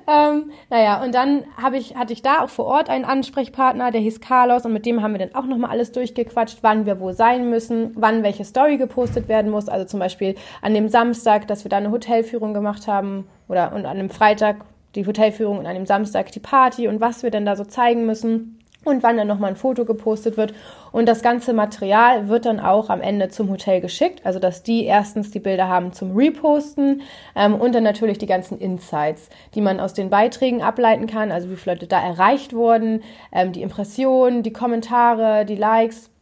Ähm, 0.07 0.51
naja, 0.69 1.03
und 1.03 1.13
dann 1.15 1.45
hab 1.61 1.73
ich, 1.73 1.95
hatte 1.95 2.13
ich 2.13 2.21
da 2.21 2.41
auch 2.41 2.49
vor 2.49 2.65
Ort 2.65 2.89
einen 2.89 3.05
Ansprechpartner, 3.05 3.91
der 3.91 4.01
hieß 4.01 4.21
Carlos, 4.21 4.65
und 4.65 4.73
mit 4.73 4.85
dem 4.85 5.01
haben 5.01 5.13
wir 5.13 5.19
dann 5.19 5.35
auch 5.35 5.45
nochmal 5.45 5.71
alles 5.71 5.91
durchgequatscht, 5.91 6.59
wann 6.61 6.85
wir 6.85 6.99
wo 6.99 7.11
sein 7.11 7.49
müssen, 7.49 7.91
wann 7.95 8.23
welche 8.23 8.45
Story 8.45 8.77
gepostet 8.77 9.27
werden 9.27 9.51
muss. 9.51 9.69
Also 9.69 9.85
zum 9.85 9.99
Beispiel 9.99 10.35
an 10.61 10.73
dem 10.73 10.89
Samstag, 10.89 11.47
dass 11.47 11.63
wir 11.65 11.69
da 11.69 11.77
eine 11.77 11.91
Hotelführung 11.91 12.53
gemacht 12.53 12.87
haben, 12.87 13.27
oder 13.47 13.73
und 13.73 13.85
an 13.85 13.97
dem 13.97 14.09
Freitag 14.09 14.57
die 14.95 15.05
Hotelführung 15.05 15.59
und 15.59 15.65
an 15.65 15.75
dem 15.75 15.85
Samstag 15.85 16.31
die 16.31 16.39
Party 16.39 16.87
und 16.87 17.01
was 17.01 17.23
wir 17.23 17.31
denn 17.31 17.45
da 17.45 17.55
so 17.55 17.65
zeigen 17.65 18.05
müssen 18.05 18.62
und 18.83 19.03
wann 19.03 19.17
dann 19.17 19.27
nochmal 19.27 19.51
ein 19.51 19.55
Foto 19.55 19.85
gepostet 19.85 20.37
wird. 20.37 20.53
Und 20.91 21.07
das 21.07 21.21
ganze 21.21 21.53
Material 21.53 22.27
wird 22.29 22.45
dann 22.45 22.59
auch 22.59 22.89
am 22.89 23.01
Ende 23.01 23.29
zum 23.29 23.49
Hotel 23.49 23.81
geschickt. 23.81 24.21
Also, 24.25 24.39
dass 24.39 24.63
die 24.63 24.85
erstens 24.85 25.31
die 25.31 25.39
Bilder 25.39 25.67
haben 25.67 25.93
zum 25.93 26.15
Reposten 26.15 27.01
ähm, 27.35 27.55
und 27.55 27.73
dann 27.73 27.83
natürlich 27.83 28.17
die 28.17 28.27
ganzen 28.27 28.59
Insights, 28.59 29.29
die 29.55 29.61
man 29.61 29.79
aus 29.79 29.93
den 29.93 30.09
Beiträgen 30.09 30.61
ableiten 30.61 31.07
kann. 31.07 31.31
Also, 31.31 31.49
wie 31.49 31.55
viele 31.55 31.75
Leute 31.75 31.87
da 31.87 31.99
erreicht 31.99 32.53
wurden, 32.53 33.03
ähm, 33.31 33.51
die 33.51 33.61
Impressionen, 33.61 34.43
die 34.43 34.53
Kommentare, 34.53 35.45
die 35.45 35.55
Likes 35.55 36.12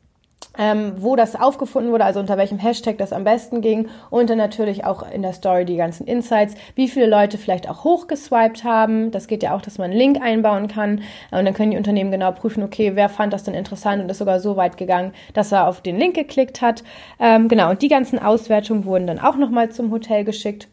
ähm, 0.58 0.94
wo 0.98 1.16
das 1.16 1.36
aufgefunden 1.36 1.92
wurde, 1.92 2.06
also 2.06 2.20
unter 2.20 2.38
welchem 2.38 2.60
Hashtag 2.60 2.98
das 2.98 3.14
am 3.14 3.24
besten 3.24 3.62
ging 3.62 3.88
und 4.10 4.30
dann 4.30 4.38
natürlich 4.38 4.86
auch 4.86 5.10
in 5.10 5.22
der 5.22 5.34
Story 5.34 5.66
die 5.66 5.78
ganzen 5.78 6.06
Insights, 6.06 6.56
wie 6.76 6.88
viele 6.88 7.08
Leute 7.08 7.38
vielleicht 7.38 7.70
auch 7.70 7.84
hochgeswiped 7.84 8.64
haben. 8.64 9.12
Das 9.12 9.28
geht 9.28 9.44
ja 9.44 9.56
auch, 9.56 9.62
dass 9.62 9.78
man 9.78 9.92
einen 9.92 10.00
Link 10.00 10.22
einbauen 10.22 10.68
kann 10.68 11.02
und 11.32 11.46
dann 11.46 11.54
können 11.54 11.72
die 11.72 11.78
Unternehmen 11.78 12.12
genau 12.12 12.32
prüfen, 12.32 12.64
okay, 12.64 12.92
wer 12.96 13.10
fand 13.10 13.34
das 13.34 13.44
denn 13.44 13.54
interessant 13.54 14.02
und 14.02 14.10
ist 14.10 14.18
sogar 14.18 14.40
so 14.40 14.58
weit 14.58 14.78
gegangen, 14.78 15.14
dass 15.34 15.52
er 15.52 15.68
auf 15.68 15.82
den 15.82 15.98
Link 15.98 16.16
geklickt 16.16 16.62
hat. 16.62 16.84
Ähm, 17.20 17.48
genau, 17.48 17.70
und 17.70 17.82
die 17.82 17.88
ganzen 17.88 18.20
Auswertungen 18.20 18.86
wurden 18.86 19.08
dann 19.08 19.20
auch 19.20 19.38
nochmal 19.38 19.70
zum 19.70 19.92
Hotel 19.92 20.24
geschickt 20.24 20.68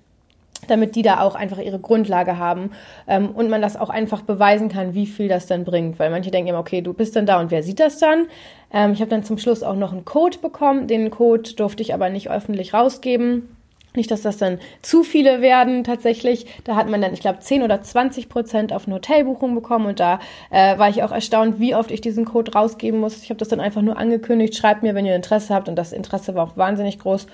damit 0.66 0.96
die 0.96 1.02
da 1.02 1.20
auch 1.20 1.34
einfach 1.34 1.58
ihre 1.58 1.78
Grundlage 1.78 2.38
haben 2.38 2.70
ähm, 3.06 3.30
und 3.30 3.48
man 3.48 3.62
das 3.62 3.76
auch 3.76 3.90
einfach 3.90 4.22
beweisen 4.22 4.68
kann, 4.68 4.94
wie 4.94 5.06
viel 5.06 5.28
das 5.28 5.46
dann 5.46 5.64
bringt. 5.64 5.98
Weil 5.98 6.10
manche 6.10 6.30
denken 6.30 6.50
immer, 6.50 6.58
okay, 6.58 6.80
du 6.80 6.92
bist 6.92 7.16
dann 7.16 7.26
da 7.26 7.40
und 7.40 7.50
wer 7.50 7.62
sieht 7.62 7.80
das 7.80 7.98
dann? 7.98 8.26
Ähm, 8.72 8.92
ich 8.92 9.00
habe 9.00 9.10
dann 9.10 9.22
zum 9.22 9.38
Schluss 9.38 9.62
auch 9.62 9.76
noch 9.76 9.92
einen 9.92 10.04
Code 10.04 10.38
bekommen. 10.38 10.86
Den 10.86 11.10
Code 11.10 11.54
durfte 11.54 11.82
ich 11.82 11.94
aber 11.94 12.10
nicht 12.10 12.30
öffentlich 12.30 12.74
rausgeben. 12.74 13.48
Nicht, 13.94 14.10
dass 14.10 14.22
das 14.22 14.36
dann 14.36 14.58
zu 14.82 15.02
viele 15.02 15.40
werden 15.40 15.82
tatsächlich. 15.82 16.46
Da 16.64 16.76
hat 16.76 16.88
man 16.88 17.00
dann, 17.00 17.14
ich 17.14 17.20
glaube, 17.20 17.38
10 17.40 17.62
oder 17.62 17.82
20 17.82 18.28
Prozent 18.28 18.72
auf 18.72 18.86
eine 18.86 18.96
Hotelbuchung 18.96 19.54
bekommen 19.54 19.86
und 19.86 19.98
da 19.98 20.20
äh, 20.50 20.78
war 20.78 20.90
ich 20.90 21.02
auch 21.02 21.10
erstaunt, 21.10 21.58
wie 21.58 21.74
oft 21.74 21.90
ich 21.90 22.02
diesen 22.02 22.26
Code 22.26 22.52
rausgeben 22.52 23.00
muss. 23.00 23.22
Ich 23.22 23.30
habe 23.30 23.38
das 23.38 23.48
dann 23.48 23.60
einfach 23.60 23.80
nur 23.80 23.96
angekündigt, 23.96 24.54
schreibt 24.54 24.82
mir, 24.82 24.94
wenn 24.94 25.06
ihr 25.06 25.16
Interesse 25.16 25.54
habt 25.54 25.68
und 25.68 25.76
das 25.76 25.92
Interesse 25.92 26.34
war 26.34 26.44
auch 26.44 26.56
wahnsinnig 26.56 26.98
groß. 26.98 27.26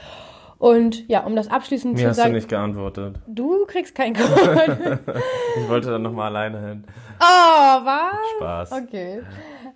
Und 0.58 1.08
ja, 1.08 1.24
um 1.24 1.36
das 1.36 1.48
abschließend 1.48 1.94
Mir 1.94 2.00
zu 2.00 2.08
hast 2.08 2.16
sagen. 2.16 2.30
du 2.30 2.36
nicht 2.36 2.48
geantwortet. 2.48 3.16
Du 3.26 3.66
kriegst 3.66 3.94
keinen 3.94 4.14
Code. 4.14 5.00
ich 5.56 5.68
wollte 5.68 5.90
dann 5.90 6.02
nochmal 6.02 6.28
alleine 6.28 6.60
hin. 6.60 6.84
Oh, 7.20 7.84
was? 7.84 8.14
Spaß. 8.36 8.72
Okay. 8.72 9.22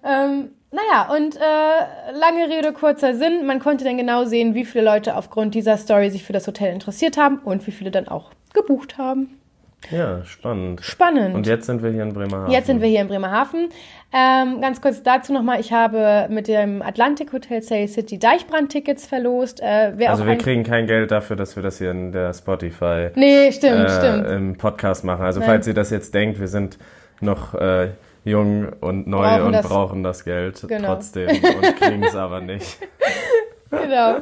Ähm, 0.05 0.51
naja, 0.71 1.15
und 1.15 1.37
äh, 1.37 2.13
lange 2.13 2.49
Rede, 2.49 2.73
kurzer 2.73 3.15
Sinn. 3.15 3.47
Man 3.47 3.59
konnte 3.59 3.85
dann 3.85 3.97
genau 3.97 4.25
sehen, 4.25 4.55
wie 4.55 4.65
viele 4.65 4.85
Leute 4.85 5.17
aufgrund 5.17 5.55
dieser 5.55 5.77
Story 5.77 6.11
sich 6.11 6.25
für 6.25 6.33
das 6.33 6.47
Hotel 6.47 6.73
interessiert 6.73 7.17
haben 7.17 7.39
und 7.39 7.67
wie 7.67 7.73
viele 7.73 7.91
dann 7.91 8.09
auch 8.09 8.31
gebucht 8.53 8.99
haben. 8.99 9.39
Ja, 9.91 10.25
spannend. 10.25 10.83
Spannend. 10.83 11.35
Und 11.35 11.47
jetzt 11.47 11.67
sind 11.67 11.83
wir 11.83 11.91
hier 11.91 12.03
in 12.03 12.13
Bremerhaven. 12.13 12.53
Jetzt 12.53 12.67
sind 12.67 12.83
wir 12.83 12.89
hier 12.89 13.01
in 13.01 13.09
Bremerhaven. 13.09 13.71
Ähm, 14.13 14.61
ganz 14.61 14.81
kurz 14.81 15.03
dazu 15.03 15.33
nochmal, 15.33 15.61
ich 15.61 15.73
habe 15.73 16.27
mit 16.31 16.49
dem 16.49 16.83
Atlantic 16.83 17.33
Hotel 17.33 17.63
Say 17.63 17.87
City 17.87 18.19
Deichbrand-Tickets 18.19 19.07
verlost. 19.07 19.61
Äh, 19.61 19.95
also 20.07 20.27
wir 20.27 20.37
kriegen 20.37 20.65
kein 20.65 20.87
Geld 20.87 21.11
dafür, 21.11 21.37
dass 21.37 21.57
wir 21.57 21.63
das 21.63 21.79
hier 21.79 21.91
in 21.91 22.13
der 22.13 22.33
Spotify 22.35 23.11
nee, 23.15 23.53
stimmt, 23.53 23.89
äh, 23.89 23.99
stimmt. 23.99 24.29
im 24.29 24.57
Podcast 24.57 25.05
machen. 25.05 25.25
Also 25.25 25.41
Nein. 25.41 25.49
falls 25.49 25.67
ihr 25.67 25.75
das 25.75 25.91
jetzt 25.91 26.13
denkt, 26.13 26.41
wir 26.41 26.49
sind 26.49 26.79
noch 27.21 27.55
äh, 27.55 27.91
jung 28.25 28.69
und 28.81 29.07
neu 29.07 29.23
brauchen 29.23 29.47
und 29.47 29.53
das, 29.53 29.69
brauchen 29.69 30.03
das 30.03 30.25
Geld 30.25 30.65
genau. 30.69 30.95
trotzdem 30.95 31.29
und 31.29 31.77
kriegen 31.81 32.03
es 32.03 32.15
aber 32.15 32.41
nicht. 32.41 32.79
genau. 33.71 34.19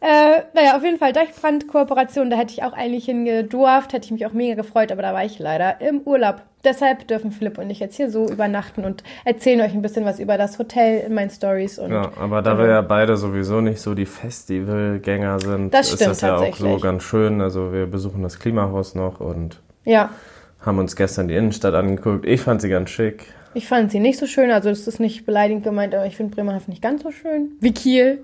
Äh, 0.00 0.42
naja, 0.54 0.76
auf 0.76 0.84
jeden 0.84 0.98
Fall 0.98 1.12
Deichbrand-Kooperation, 1.12 2.30
da 2.30 2.36
hätte 2.36 2.52
ich 2.52 2.62
auch 2.62 2.72
eigentlich 2.72 3.06
hingedurft, 3.06 3.92
hätte 3.92 4.04
ich 4.04 4.12
mich 4.12 4.26
auch 4.26 4.32
mega 4.32 4.54
gefreut, 4.54 4.92
aber 4.92 5.02
da 5.02 5.12
war 5.12 5.24
ich 5.24 5.40
leider 5.40 5.80
im 5.80 6.02
Urlaub. 6.02 6.42
Deshalb 6.62 7.08
dürfen 7.08 7.32
Philipp 7.32 7.58
und 7.58 7.70
ich 7.70 7.80
jetzt 7.80 7.96
hier 7.96 8.10
so 8.10 8.28
übernachten 8.28 8.84
und 8.84 9.02
erzählen 9.24 9.60
euch 9.60 9.72
ein 9.72 9.82
bisschen 9.82 10.04
was 10.04 10.20
über 10.20 10.38
das 10.38 10.58
Hotel 10.58 11.00
in 11.00 11.14
meinen 11.14 11.30
Stories. 11.30 11.80
Ja, 11.88 12.12
aber 12.18 12.42
da 12.42 12.58
wir 12.58 12.66
ja 12.66 12.80
beide 12.80 13.16
sowieso 13.16 13.60
nicht 13.60 13.80
so 13.80 13.94
die 13.94 14.06
Festivalgänger 14.06 15.40
sind, 15.40 15.74
das 15.74 15.92
ist 15.92 16.06
das 16.06 16.20
ja 16.20 16.36
auch 16.36 16.54
so 16.54 16.78
ganz 16.78 17.02
schön. 17.02 17.40
Also 17.40 17.72
wir 17.72 17.86
besuchen 17.86 18.22
das 18.22 18.38
Klimahaus 18.38 18.94
noch 18.94 19.20
und 19.20 19.60
ja. 19.84 20.10
haben 20.60 20.78
uns 20.78 20.94
gestern 20.94 21.28
die 21.28 21.34
Innenstadt 21.34 21.74
angeguckt. 21.74 22.24
Ich 22.26 22.40
fand 22.40 22.60
sie 22.60 22.68
ganz 22.68 22.90
schick. 22.90 23.26
Ich 23.54 23.66
fand 23.66 23.90
sie 23.90 24.00
nicht 24.00 24.18
so 24.18 24.26
schön, 24.26 24.50
also 24.50 24.68
das 24.68 24.86
ist 24.86 25.00
nicht 25.00 25.24
beleidigend 25.26 25.64
gemeint, 25.64 25.94
aber 25.94 26.06
ich 26.06 26.16
finde 26.16 26.34
Bremerhaven 26.34 26.70
nicht 26.70 26.82
ganz 26.82 27.02
so 27.02 27.10
schön 27.10 27.52
wie 27.60 27.72
Kiel. 27.72 28.20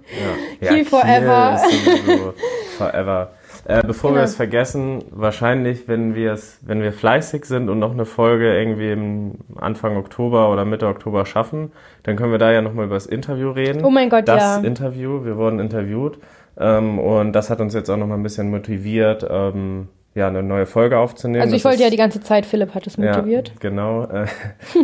Ja. 0.61 0.69
Kiel 0.69 0.79
Ja, 0.79 0.85
forever. 0.85 1.61
Kiel 1.69 1.97
sowieso 1.97 2.35
forever. 2.79 3.31
Äh, 3.67 3.83
bevor 3.87 4.11
Genau. 4.11 4.21
wir 4.21 4.25
es 4.25 4.37
vergessen, 4.37 5.03
wahrscheinlich, 5.11 5.89
wenn 5.89 6.15
wir 6.15 6.33
es, 6.33 6.59
wenn 6.63 6.83
wir 6.83 6.93
fleißig 6.93 7.47
sind 7.47 7.71
und 7.71 7.79
noch 7.79 7.93
eine 7.93 8.05
Folge 8.05 8.55
irgendwie 8.59 8.91
im 8.93 9.33
Anfang 9.57 9.97
Oktober 9.97 10.51
oder 10.53 10.65
Mitte 10.67 10.87
Oktober 10.87 11.25
schaffen, 11.25 11.73
dann 12.03 12.17
können 12.17 12.31
wir 12.33 12.39
da 12.39 12.53
ja 12.53 12.61
nochmal 12.61 12.85
über 12.87 12.95
das 12.97 13.07
Interview 13.07 13.51
reden. 13.51 13.85
Oh 13.85 13.91
mein 13.91 14.11
Gott, 14.11 14.29
das 14.29 14.43
ja. 14.43 14.59
Interview, 14.59 15.25
wir 15.25 15.37
wurden 15.39 15.61
interviewt 15.61 16.19
ähm, 16.59 16.99
und 16.99 17.33
das 17.33 17.49
hat 17.49 17.61
uns 17.61 17.73
jetzt 17.73 17.89
auch 17.89 17.97
nochmal 17.97 18.19
ein 18.19 18.23
bisschen 18.23 18.51
motiviert, 18.51 19.27
ähm, 19.31 19.89
ja, 20.15 20.29
eine 20.29 20.43
neue 20.43 20.67
Folge 20.67 20.99
aufzunehmen. 20.99 21.43
Also 21.43 21.55
ich 21.57 21.63
Das 21.63 21.71
wollte 21.71 21.81
ja 21.83 21.87
ist- 21.89 21.93
die 21.93 21.99
ganze 21.99 22.21
Zeit, 22.21 22.47
Philipp 22.47 22.75
hat 22.75 22.87
es 22.87 22.97
motiviert. 22.99 23.49
ja, 23.49 23.55
genau. 23.61 24.05
Äh, 24.05 24.27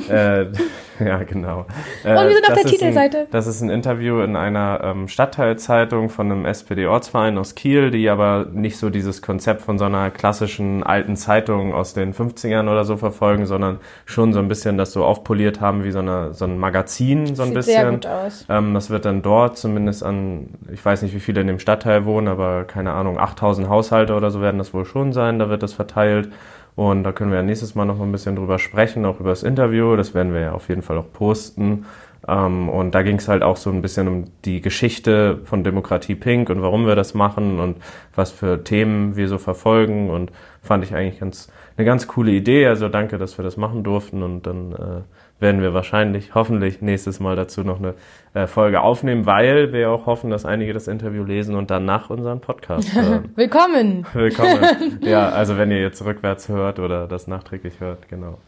äh, 0.43 0.53
ja, 1.05 1.23
genau. 1.23 1.67
Äh, 2.05 2.11
Und 2.17 2.29
wir 2.29 2.35
sind 2.35 2.49
auf 2.49 2.55
der 2.55 2.65
Titelseite. 2.65 3.19
Ein, 3.21 3.27
das 3.31 3.47
ist 3.47 3.61
ein 3.61 3.71
Interview 3.71 4.21
in 4.21 4.37
einer 4.37 4.81
ähm, 4.83 5.09
Stadtteilzeitung 5.09 6.11
von 6.11 6.31
einem 6.31 6.45
SPD-Ortsverein 6.45 7.39
aus 7.39 7.55
Kiel, 7.55 7.91
die 7.91 8.09
aber 8.09 8.47
nicht 8.53 8.77
so 8.77 8.91
dieses 8.91 9.23
Konzept 9.23 9.63
von 9.63 9.79
so 9.79 9.87
einer 9.87 10.11
klassischen 10.11 10.83
alten 10.83 11.17
Zeitung 11.17 11.73
aus 11.75 11.95
den 11.95 12.15
50ern 12.15 12.71
oder 12.71 12.85
so 12.85 12.97
verfolgen, 12.97 13.47
sondern 13.47 13.79
schon 14.05 14.33
so 14.33 14.39
ein 14.39 14.49
bisschen 14.49 14.79
das 14.79 14.93
so 14.93 15.05
aufpoliert 15.05 15.61
haben 15.61 15.85
wie 15.85 15.91
so, 15.91 16.01
eine, 16.01 16.35
so 16.35 16.45
ein 16.45 16.59
Magazin, 16.59 17.35
so 17.35 17.43
ein 17.43 17.49
Sieht 17.49 17.55
bisschen. 17.57 17.75
sehr 17.75 17.91
gut 17.91 18.07
aus. 18.07 18.45
Ähm, 18.49 18.75
das 18.75 18.91
wird 18.91 19.05
dann 19.05 19.23
dort 19.23 19.59
zumindest 19.59 20.03
an, 20.03 20.49
ich 20.73 20.85
weiß 20.85 21.03
nicht, 21.03 21.15
wie 21.15 21.21
viele 21.21 21.41
in 21.41 21.47
dem 21.47 21.59
Stadtteil 21.59 22.05
wohnen, 22.05 22.29
aber 22.29 22.65
keine 22.65 22.93
Ahnung, 22.93 23.19
8000 23.19 23.69
Haushalte 23.69 24.15
oder 24.15 24.31
so 24.31 24.41
werden 24.41 24.59
das 24.59 24.75
wohl 24.75 24.85
schon 24.85 25.13
sein, 25.13 25.39
da 25.39 25.49
wird 25.49 25.63
das 25.63 25.73
verteilt. 25.73 26.31
Und 26.77 27.05
da 27.05 27.13
können 27.13 27.31
wir 27.31 27.39
ja 27.39 27.43
nächstes 27.43 27.75
Mal 27.75 27.85
noch 27.85 27.99
mal 27.99 28.05
ein 28.05 28.13
bisschen 28.13 28.37
drüber 28.37 28.59
sprechen, 28.59 29.05
auch 29.05 29.21
über 29.21 29.31
das 29.31 29.43
Interview. 29.43 29.97
Das 29.97 30.15
werden 30.15 30.33
wir 30.33 30.41
ja 30.41 30.53
auf 30.53 30.69
jeden 30.69 30.83
Fall 30.83 30.99
auch 30.99 31.13
posten. 31.13 31.87
Ähm, 32.29 32.69
und 32.69 32.95
da 32.95 33.03
ging 33.03 33.17
es 33.17 33.29
halt 33.29 33.43
auch 33.43 33.57
so 33.57 33.71
ein 33.71 33.83
bisschen 33.83 34.09
um 34.09 34.25
die 34.45 34.61
Geschichte 34.61 35.41
von 35.45 35.65
Demokratie 35.65 36.15
Pink 36.15 36.51
und 36.51 36.63
warum 36.63 36.87
wir 36.87 36.95
das 36.95 37.15
machen 37.15 37.59
und 37.61 37.77
was 38.15 38.31
für 38.31 38.63
Themen 38.63 39.17
wir 39.17 39.29
so 39.29 39.39
verfolgen. 39.39 40.11
Und 40.11 40.31
fand 40.63 40.85
ich 40.85 40.95
eigentlich 40.95 41.21
ganz, 41.21 41.51
eine 41.77 41.85
ganz 41.85 42.07
coole 42.07 42.33
Idee. 42.33 42.67
Also 42.67 42.89
danke, 42.89 43.19
dass 43.19 43.39
wir 43.39 43.43
das 43.43 43.57
machen 43.57 43.83
durften. 43.83 44.23
Und 44.23 44.47
dann 44.47 44.73
äh, 44.73 45.01
werden 45.41 45.63
wir 45.63 45.75
wahrscheinlich, 45.75 46.35
hoffentlich 46.35 46.83
nächstes 46.83 47.19
Mal 47.19 47.35
dazu 47.35 47.63
noch 47.63 47.79
eine 47.79 47.95
äh, 48.35 48.47
Folge 48.47 48.83
aufnehmen, 48.83 49.27
weil 49.27 49.73
wir 49.73 49.91
auch 49.91 50.07
hoffen, 50.07 50.31
dass 50.31 50.45
einige 50.45 50.73
das 50.73 50.87
Interview 50.87 51.25
lesen 51.25 51.55
und 51.57 51.71
danach 51.71 52.11
unseren 52.11 52.41
Podcast 52.41 52.95
hören. 52.95 53.31
Willkommen! 53.35 54.07
Willkommen. 54.13 54.61
ja, 55.01 55.31
also 55.31 55.57
wenn 55.57 55.71
ihr 55.71 55.81
jetzt 55.81 56.05
rückwärts 56.05 56.49
hört 56.49 56.79
oder 56.79 57.07
das 57.09 57.27
nachträglich 57.27 57.81
hört, 57.81 58.09
genau. 58.09 58.39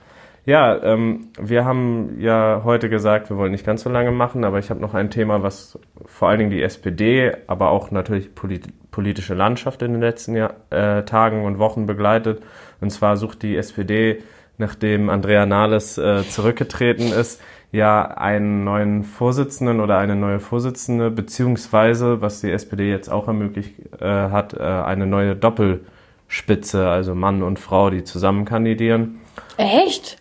Ja, 0.45 0.83
ähm, 0.83 1.29
wir 1.41 1.65
haben 1.65 2.17
ja 2.19 2.63
heute 2.65 2.89
gesagt, 2.89 3.31
wir 3.31 3.37
wollen 3.37 3.53
nicht 3.53 3.65
ganz 3.65 3.83
so 3.83 3.91
lange 3.91 4.11
machen, 4.11 4.45
aber 4.45 4.59
ich 4.59 4.71
habe 4.71 4.81
noch 4.81 4.93
ein 4.93 5.09
Thema, 5.09 5.45
was 5.45 5.79
vor 6.05 6.29
allen 6.29 6.41
Dingen 6.41 6.51
die 6.51 6.63
SPD, 6.63 7.33
aber 7.47 7.71
auch 7.71 7.91
natürlich 7.91 8.35
polit 8.35 8.67
politische 8.91 9.33
Landschaft 9.33 9.81
in 9.81 9.93
den 9.93 10.03
letzten 10.03 10.37
Jahr, 10.37 10.55
äh, 10.69 11.05
Tagen 11.05 11.47
und 11.47 11.59
Wochen 11.59 11.87
begleitet. 11.87 12.43
Und 12.83 12.91
zwar 12.91 13.17
sucht 13.17 13.43
die 13.43 13.57
SPD, 13.57 14.23
nachdem 14.59 15.11
Andrea 15.11 15.47
Nahles 15.47 15.99
äh, 15.99 16.23
zurückgetreten 16.29 17.13
ist, 17.13 17.41
ja 17.73 18.03
einen 18.05 18.65
neuen 18.65 19.03
Vorsitzenden 19.03 19.81
oder 19.81 19.99
eine 19.99 20.15
neue 20.15 20.41
Vorsitzende, 20.41 21.11
beziehungsweise, 21.11 22.21
was 22.21 22.41
die 22.43 22.51
SPD 22.51 22.91
jetzt 22.91 23.11
auch 23.11 23.27
ermöglicht 23.29 23.75
äh, 24.01 24.05
hat, 24.07 24.55
äh, 24.55 24.63
eine 24.63 25.07
neue 25.07 25.35
Doppelspitze, 25.35 26.87
also 26.89 27.15
Mann 27.15 27.43
und 27.43 27.59
Frau, 27.59 27.91
die 27.91 28.05
zusammen 28.05 28.45
kandidieren. 28.45 29.21
Echt? 29.57 30.19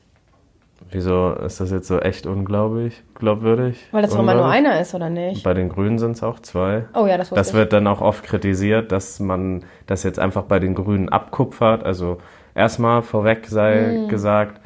Wieso 0.94 1.32
ist 1.34 1.62
das 1.62 1.72
jetzt 1.72 1.88
so 1.88 2.00
echt 2.00 2.26
unglaublich, 2.26 3.02
glaubwürdig? 3.16 3.88
Weil 3.92 4.02
das 4.02 4.12
doch 4.12 4.20
immer 4.20 4.34
nur 4.34 4.48
einer 4.48 4.82
ist, 4.82 4.94
oder 4.94 5.10
nicht? 5.10 5.44
Bei 5.44 5.54
den 5.54 5.70
Grünen 5.70 6.00
sind 6.00 6.12
es 6.12 6.24
auch 6.24 6.40
zwei. 6.40 6.86
Oh 6.94 7.06
ja, 7.06 7.18
das 7.18 7.32
wusste 7.32 7.36
Das 7.40 7.50
ich. 7.50 7.54
wird 7.54 7.72
dann 7.72 7.88
auch 7.88 8.02
oft 8.02 8.24
kritisiert, 8.24 8.92
dass 8.92 9.20
man 9.22 9.64
das 9.88 10.04
jetzt 10.04 10.20
einfach 10.20 10.44
bei 10.44 10.60
den 10.60 10.76
Grünen 10.76 11.08
abkupfert. 11.08 11.86
Also 11.86 12.18
erstmal 12.55 13.01
vorweg 13.01 13.46
sei 13.48 13.93
Hm. 13.93 14.08
gesagt, 14.08 14.60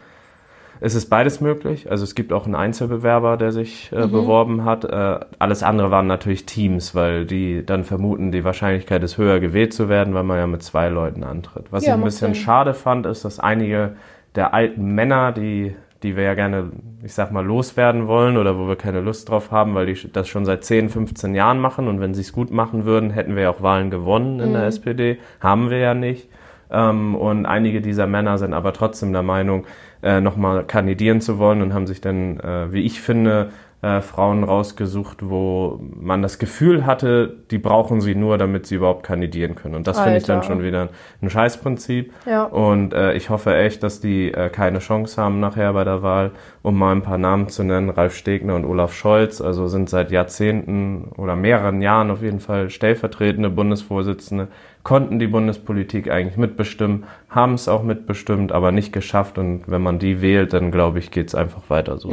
es 0.81 0.93
ist 0.93 1.09
beides 1.09 1.39
möglich. 1.39 1.89
Also 1.89 2.03
es 2.03 2.15
gibt 2.15 2.33
auch 2.33 2.45
einen 2.45 2.53
Einzelbewerber, 2.55 3.37
der 3.37 3.51
sich 3.51 3.91
Mhm. 3.91 3.97
äh, 3.97 4.07
beworben 4.07 4.65
hat. 4.65 4.83
Äh, 4.83 5.19
alles 5.39 5.63
andere 5.63 5.89
waren 5.89 6.05
natürlich 6.07 6.45
Teams, 6.45 6.93
weil 6.93 7.25
die 7.25 7.65
dann 7.65 7.85
vermuten, 7.85 8.31
die 8.31 8.43
Wahrscheinlichkeit 8.43 9.01
ist 9.01 9.17
höher 9.17 9.39
gewählt 9.39 9.73
zu 9.73 9.87
werden, 9.87 10.13
weil 10.13 10.23
man 10.23 10.37
ja 10.37 10.47
mit 10.47 10.63
zwei 10.63 10.89
Leuten 10.89 11.23
antritt. 11.23 11.67
Was 11.71 11.85
Ja, 11.85 11.93
ich 11.93 11.99
ein 11.99 12.03
bisschen 12.03 12.33
Sinn. 12.33 12.43
schade 12.43 12.73
fand, 12.73 13.05
ist, 13.05 13.23
dass 13.23 13.39
einige 13.39 13.95
der 14.35 14.53
alten 14.53 14.93
Männer, 14.95 15.31
die 15.31 15.75
die 16.03 16.15
wir 16.15 16.23
ja 16.23 16.35
gerne, 16.35 16.69
ich 17.03 17.13
sag 17.15 17.31
mal, 17.31 17.43
loswerden 17.43 18.05
wollen 18.05 18.37
oder 18.37 18.59
wo 18.59 18.67
wir 18.67 18.75
keine 18.75 18.99
Lust 18.99 19.27
drauf 19.29 19.49
haben, 19.51 19.73
weil 19.73 19.87
die 19.87 20.11
das 20.11 20.27
schon 20.27 20.45
seit 20.45 20.63
10, 20.63 20.89
15 20.89 21.33
Jahren 21.33 21.57
machen 21.57 21.87
und 21.87 21.99
wenn 21.99 22.13
sie 22.13 22.21
es 22.21 22.31
gut 22.31 22.51
machen 22.51 22.85
würden, 22.85 23.09
hätten 23.09 23.35
wir 23.35 23.43
ja 23.43 23.49
auch 23.49 23.63
Wahlen 23.63 23.89
gewonnen 23.89 24.39
in 24.39 24.53
der 24.53 24.65
SPD. 24.65 25.17
Haben 25.39 25.71
wir 25.71 25.79
ja 25.79 25.95
nicht. 25.95 26.29
Ähm, 26.71 27.15
und 27.15 27.45
einige 27.45 27.81
dieser 27.81 28.07
Männer 28.07 28.37
sind 28.37 28.53
aber 28.53 28.73
trotzdem 28.73 29.13
der 29.13 29.23
Meinung, 29.23 29.65
äh, 30.03 30.21
nochmal 30.21 30.63
kandidieren 30.65 31.21
zu 31.21 31.39
wollen 31.39 31.61
und 31.61 31.73
haben 31.73 31.87
sich 31.87 32.01
dann, 32.01 32.39
äh, 32.39 32.71
wie 32.71 32.81
ich 32.81 33.01
finde, 33.01 33.49
äh, 33.85 34.01
Frauen 34.01 34.43
rausgesucht, 34.43 35.29
wo 35.29 35.79
man 35.79 36.21
das 36.21 36.39
Gefühl 36.39 36.87
hatte, 36.87 37.35
die 37.51 37.59
brauchen 37.59 38.01
sie 38.01 38.15
nur, 38.15 38.37
damit 38.37 38.65
sie 38.65 38.75
überhaupt 38.75 39.03
kandidieren 39.03 39.53
können. 39.53 39.75
Und 39.75 39.85
das 39.85 39.99
finde 39.99 40.17
ich 40.17 40.23
dann 40.23 40.41
schon 40.41 40.63
wieder 40.63 40.89
ein 41.21 41.29
Scheißprinzip. 41.29 42.11
Ja. 42.25 42.45
Und 42.45 42.93
äh, 42.93 43.13
ich 43.13 43.29
hoffe 43.29 43.55
echt, 43.55 43.83
dass 43.83 43.99
die 43.99 44.33
äh, 44.33 44.49
keine 44.49 44.79
Chance 44.79 45.21
haben 45.21 45.39
nachher 45.39 45.73
bei 45.73 45.83
der 45.83 46.01
Wahl, 46.01 46.31
um 46.63 46.79
mal 46.79 46.93
ein 46.93 47.03
paar 47.03 47.19
Namen 47.19 47.47
zu 47.49 47.63
nennen. 47.63 47.91
Ralf 47.91 48.15
Stegner 48.15 48.55
und 48.55 48.65
Olaf 48.65 48.93
Scholz, 48.93 49.39
also 49.39 49.67
sind 49.67 49.87
seit 49.89 50.09
Jahrzehnten 50.09 51.11
oder 51.17 51.35
mehreren 51.35 51.81
Jahren 51.81 52.09
auf 52.09 52.23
jeden 52.23 52.39
Fall 52.39 52.71
stellvertretende 52.71 53.51
Bundesvorsitzende, 53.51 54.47
konnten 54.85 55.17
die 55.17 55.25
Bundespolitik 55.25 56.11
eigentlich 56.11 56.37
mitbestimmen, 56.37 57.05
haben 57.27 57.55
es 57.55 57.67
auch 57.67 57.81
mitbestimmt, 57.81 58.51
aber 58.51 58.71
nicht 58.71 58.93
geschafft. 58.93 59.39
Und 59.39 59.63
wenn 59.65 59.81
man 59.81 59.97
die 59.97 60.21
wählt, 60.21 60.53
dann 60.53 60.69
glaube 60.69 60.99
ich, 60.99 61.09
geht 61.09 61.27
es 61.27 61.35
einfach 61.35 61.63
weiter 61.69 61.97
so. 61.97 62.09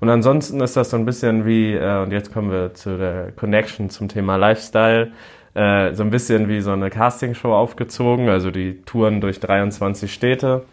Und 0.00 0.08
ansonsten 0.08 0.60
ist 0.60 0.76
das 0.76 0.90
so 0.90 0.96
ein 0.96 1.04
bisschen 1.06 1.46
wie, 1.46 1.74
äh, 1.74 2.02
und 2.02 2.10
jetzt 2.10 2.34
kommen 2.34 2.50
wir 2.50 2.74
zu 2.74 2.98
der 2.98 3.30
Connection 3.30 3.88
zum 3.88 4.08
Thema 4.08 4.34
Lifestyle, 4.34 5.12
äh, 5.54 5.94
so 5.94 6.02
ein 6.02 6.10
bisschen 6.10 6.48
wie 6.48 6.60
so 6.60 6.72
eine 6.72 6.90
Castingshow 6.90 7.54
aufgezogen. 7.54 8.28
Also 8.28 8.50
die 8.50 8.82
touren 8.82 9.20
durch 9.20 9.38
23 9.38 10.12
Städte 10.12 10.64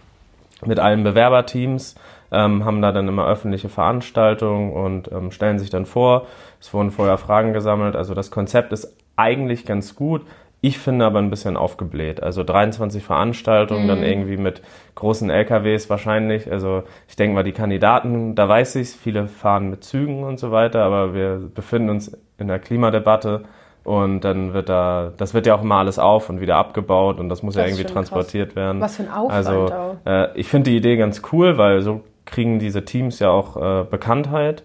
mit 0.66 0.80
allen 0.80 1.04
Bewerberteams, 1.04 1.94
ähm, 2.32 2.66
haben 2.66 2.82
da 2.82 2.92
dann 2.92 3.08
immer 3.08 3.28
öffentliche 3.28 3.70
Veranstaltungen 3.70 4.74
und 4.74 5.12
ähm, 5.12 5.30
stellen 5.30 5.60
sich 5.60 5.70
dann 5.70 5.86
vor. 5.86 6.26
Es 6.60 6.74
wurden 6.74 6.90
vorher 6.90 7.20
Fragen 7.20 7.54
gesammelt. 7.54 7.96
Also 7.96 8.16
das 8.16 8.32
Konzept 8.32 8.74
ist 8.74 8.96
eigentlich 9.16 9.66
ganz 9.68 9.96
gut. 9.96 10.24
Ich 10.62 10.78
finde 10.78 11.06
aber 11.06 11.20
ein 11.20 11.30
bisschen 11.30 11.56
aufgebläht. 11.56 12.22
Also 12.22 12.44
23 12.44 13.02
Veranstaltungen, 13.04 13.88
dann 13.88 14.04
irgendwie 14.04 14.36
mit 14.36 14.62
großen 14.96 15.30
LKWs 15.30 15.90
wahrscheinlich. 15.90 16.52
Also 16.52 16.84
ich 17.08 17.16
denke 17.16 17.34
mal, 17.36 17.44
die 17.44 17.54
Kandidaten, 17.54 18.36
da 18.36 18.50
weiß 18.50 18.76
ich's, 18.76 18.94
viele 18.94 19.28
fahren 19.28 19.70
mit 19.70 19.84
Zügen 19.86 20.24
und 20.24 20.38
so 20.38 20.52
weiter, 20.52 20.84
aber 20.84 21.14
wir 21.14 21.40
befinden 21.56 21.90
uns 21.90 22.12
in 22.38 22.48
der 22.48 22.60
Klimadebatte 22.60 23.44
und 23.86 24.22
dann 24.26 24.54
wird 24.54 24.68
da, 24.68 25.14
das 25.16 25.34
wird 25.34 25.46
ja 25.46 25.56
auch 25.56 25.62
immer 25.62 25.76
alles 25.76 25.98
auf 25.98 26.30
und 26.30 26.42
wieder 26.42 26.58
abgebaut 26.58 27.20
und 27.20 27.30
das 27.30 27.42
muss 27.42 27.56
ja 27.56 27.62
Das 27.64 27.72
ist 27.72 27.78
irgendwie 27.80 27.88
schon 27.94 27.96
krass. 27.96 28.10
transportiert 28.10 28.56
werden. 28.58 28.82
Was 28.82 28.98
für 28.98 29.04
ein 29.04 29.12
Aufwand 29.12 29.32
Also 29.48 29.74
auch. 29.74 29.96
äh, 30.06 30.28
ich 30.38 30.48
finde 30.50 30.72
die 30.72 30.78
Idee 30.78 30.98
ganz 30.98 31.22
cool, 31.32 31.58
weil 31.58 31.82
so 31.82 32.02
kriegen 32.26 32.60
diese 32.60 32.84
Teams 32.84 33.20
ja 33.20 33.30
auch 33.30 33.56
äh, 33.56 33.86
Bekanntheit. 33.90 34.64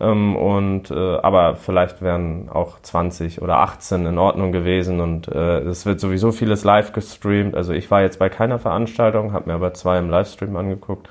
Ähm, 0.00 0.36
und 0.36 0.90
äh, 0.90 1.16
aber 1.18 1.56
vielleicht 1.56 2.02
wären 2.02 2.48
auch 2.48 2.80
20 2.80 3.42
oder 3.42 3.58
18 3.58 4.06
in 4.06 4.18
Ordnung 4.18 4.52
gewesen 4.52 5.00
und 5.00 5.28
äh, 5.28 5.60
es 5.60 5.86
wird 5.86 6.00
sowieso 6.00 6.32
vieles 6.32 6.64
live 6.64 6.92
gestreamt. 6.92 7.54
Also 7.54 7.72
ich 7.72 7.90
war 7.90 8.02
jetzt 8.02 8.18
bei 8.18 8.28
keiner 8.28 8.58
Veranstaltung, 8.58 9.32
habe 9.32 9.50
mir 9.50 9.54
aber 9.54 9.74
zwei 9.74 9.98
im 9.98 10.10
Livestream 10.10 10.56
angeguckt. 10.56 11.08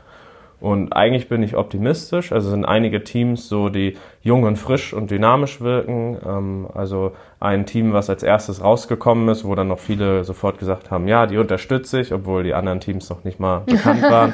Und 0.62 0.94
eigentlich 0.94 1.28
bin 1.28 1.42
ich 1.42 1.58
optimistisch. 1.58 2.32
Also 2.32 2.52
sind 2.52 2.66
einige 2.66 3.04
Teams 3.04 3.50
so, 3.50 3.70
die 3.70 3.98
jung 4.22 4.44
und 4.44 4.58
frisch 4.58 4.94
und 4.94 5.10
dynamisch 5.10 5.60
wirken. 5.60 6.18
Ähm, 6.24 6.68
also 6.76 7.14
ein 7.40 7.66
Team, 7.66 7.94
was 7.94 8.12
als 8.12 8.22
erstes 8.22 8.64
rausgekommen 8.64 9.28
ist, 9.30 9.44
wo 9.44 9.56
dann 9.56 9.70
noch 9.70 9.80
viele 9.80 10.24
sofort 10.24 10.60
gesagt 10.60 10.92
haben, 10.92 11.08
ja, 11.08 11.26
die 11.26 11.40
unterstütze 11.40 12.00
ich, 12.00 12.14
obwohl 12.14 12.44
die 12.44 12.54
anderen 12.54 12.80
Teams 12.80 13.10
noch 13.10 13.24
nicht 13.24 13.40
mal 13.40 13.62
bekannt 13.66 14.04
waren, 14.10 14.34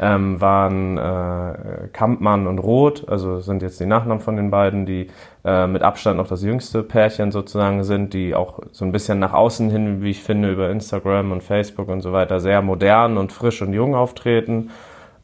ähm, 0.00 0.40
waren 0.40 0.96
äh, 0.96 1.88
Kampmann 1.92 2.46
und 2.46 2.58
Roth. 2.58 3.06
Also 3.06 3.40
sind 3.40 3.60
jetzt 3.60 3.78
die 3.78 3.84
Nachnamen 3.86 4.20
von 4.20 4.36
den 4.36 4.50
beiden, 4.50 4.86
die 4.86 5.08
äh, 5.44 5.66
mit 5.66 5.82
Abstand 5.82 6.16
noch 6.16 6.28
das 6.28 6.42
jüngste 6.42 6.82
Pärchen 6.82 7.32
sozusagen 7.32 7.84
sind, 7.84 8.14
die 8.14 8.34
auch 8.34 8.60
so 8.72 8.86
ein 8.86 8.92
bisschen 8.92 9.18
nach 9.18 9.34
außen 9.34 9.68
hin, 9.68 10.00
wie 10.00 10.12
ich 10.12 10.22
finde, 10.22 10.50
über 10.50 10.70
Instagram 10.70 11.32
und 11.32 11.42
Facebook 11.42 11.88
und 11.88 12.00
so 12.00 12.14
weiter 12.14 12.40
sehr 12.40 12.62
modern 12.62 13.18
und 13.18 13.30
frisch 13.30 13.60
und 13.60 13.74
jung 13.74 13.94
auftreten. 13.94 14.70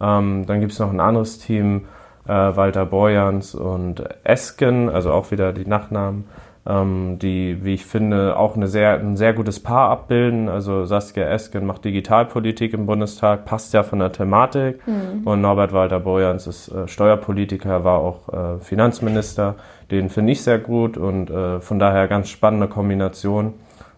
Ähm, 0.02 0.44
dann 0.46 0.60
gibt 0.60 0.72
es 0.72 0.78
noch 0.78 0.90
ein 0.90 1.00
anderes 1.00 1.38
Team, 1.38 1.86
äh, 2.26 2.32
Walter 2.32 2.84
Borjans 2.84 3.54
und 3.54 4.04
Esken, 4.24 4.88
also 4.90 5.12
auch 5.12 5.30
wieder 5.30 5.52
die 5.52 5.66
Nachnamen. 5.66 6.24
ähm, 6.64 7.18
die, 7.20 7.64
wie 7.64 7.74
ich 7.74 7.84
finde, 7.84 8.36
auch 8.36 8.56
eine 8.56 8.68
sehr, 8.68 9.00
ein 9.00 9.16
sehr 9.16 9.32
gutes 9.32 9.60
Paar 9.60 9.90
abbilden. 9.90 10.48
Also 10.48 10.84
Saskia 10.84 11.24
Esken 11.24 11.66
macht 11.66 11.84
Digitalpolitik 11.84 12.72
im 12.74 12.86
Bundestag, 12.86 13.44
passt 13.44 13.74
ja 13.74 13.82
von 13.82 13.98
der 13.98 14.12
Thematik. 14.12 14.86
Mhm. 14.86 15.26
Und 15.26 15.40
Norbert 15.40 15.72
Walter 15.72 16.00
Borjans 16.00 16.46
ist 16.46 16.68
äh, 16.68 16.86
Steuerpolitiker, 16.86 17.84
war 17.84 17.98
auch 17.98 18.28
äh, 18.28 18.60
Finanzminister. 18.60 19.56
Den 19.90 20.08
finde 20.08 20.32
ich 20.32 20.42
sehr 20.42 20.58
gut 20.58 20.96
und 20.96 21.30
äh, 21.30 21.60
von 21.60 21.78
daher 21.78 22.06
ganz 22.06 22.28
spannende 22.28 22.68
Kombination, 22.68 23.54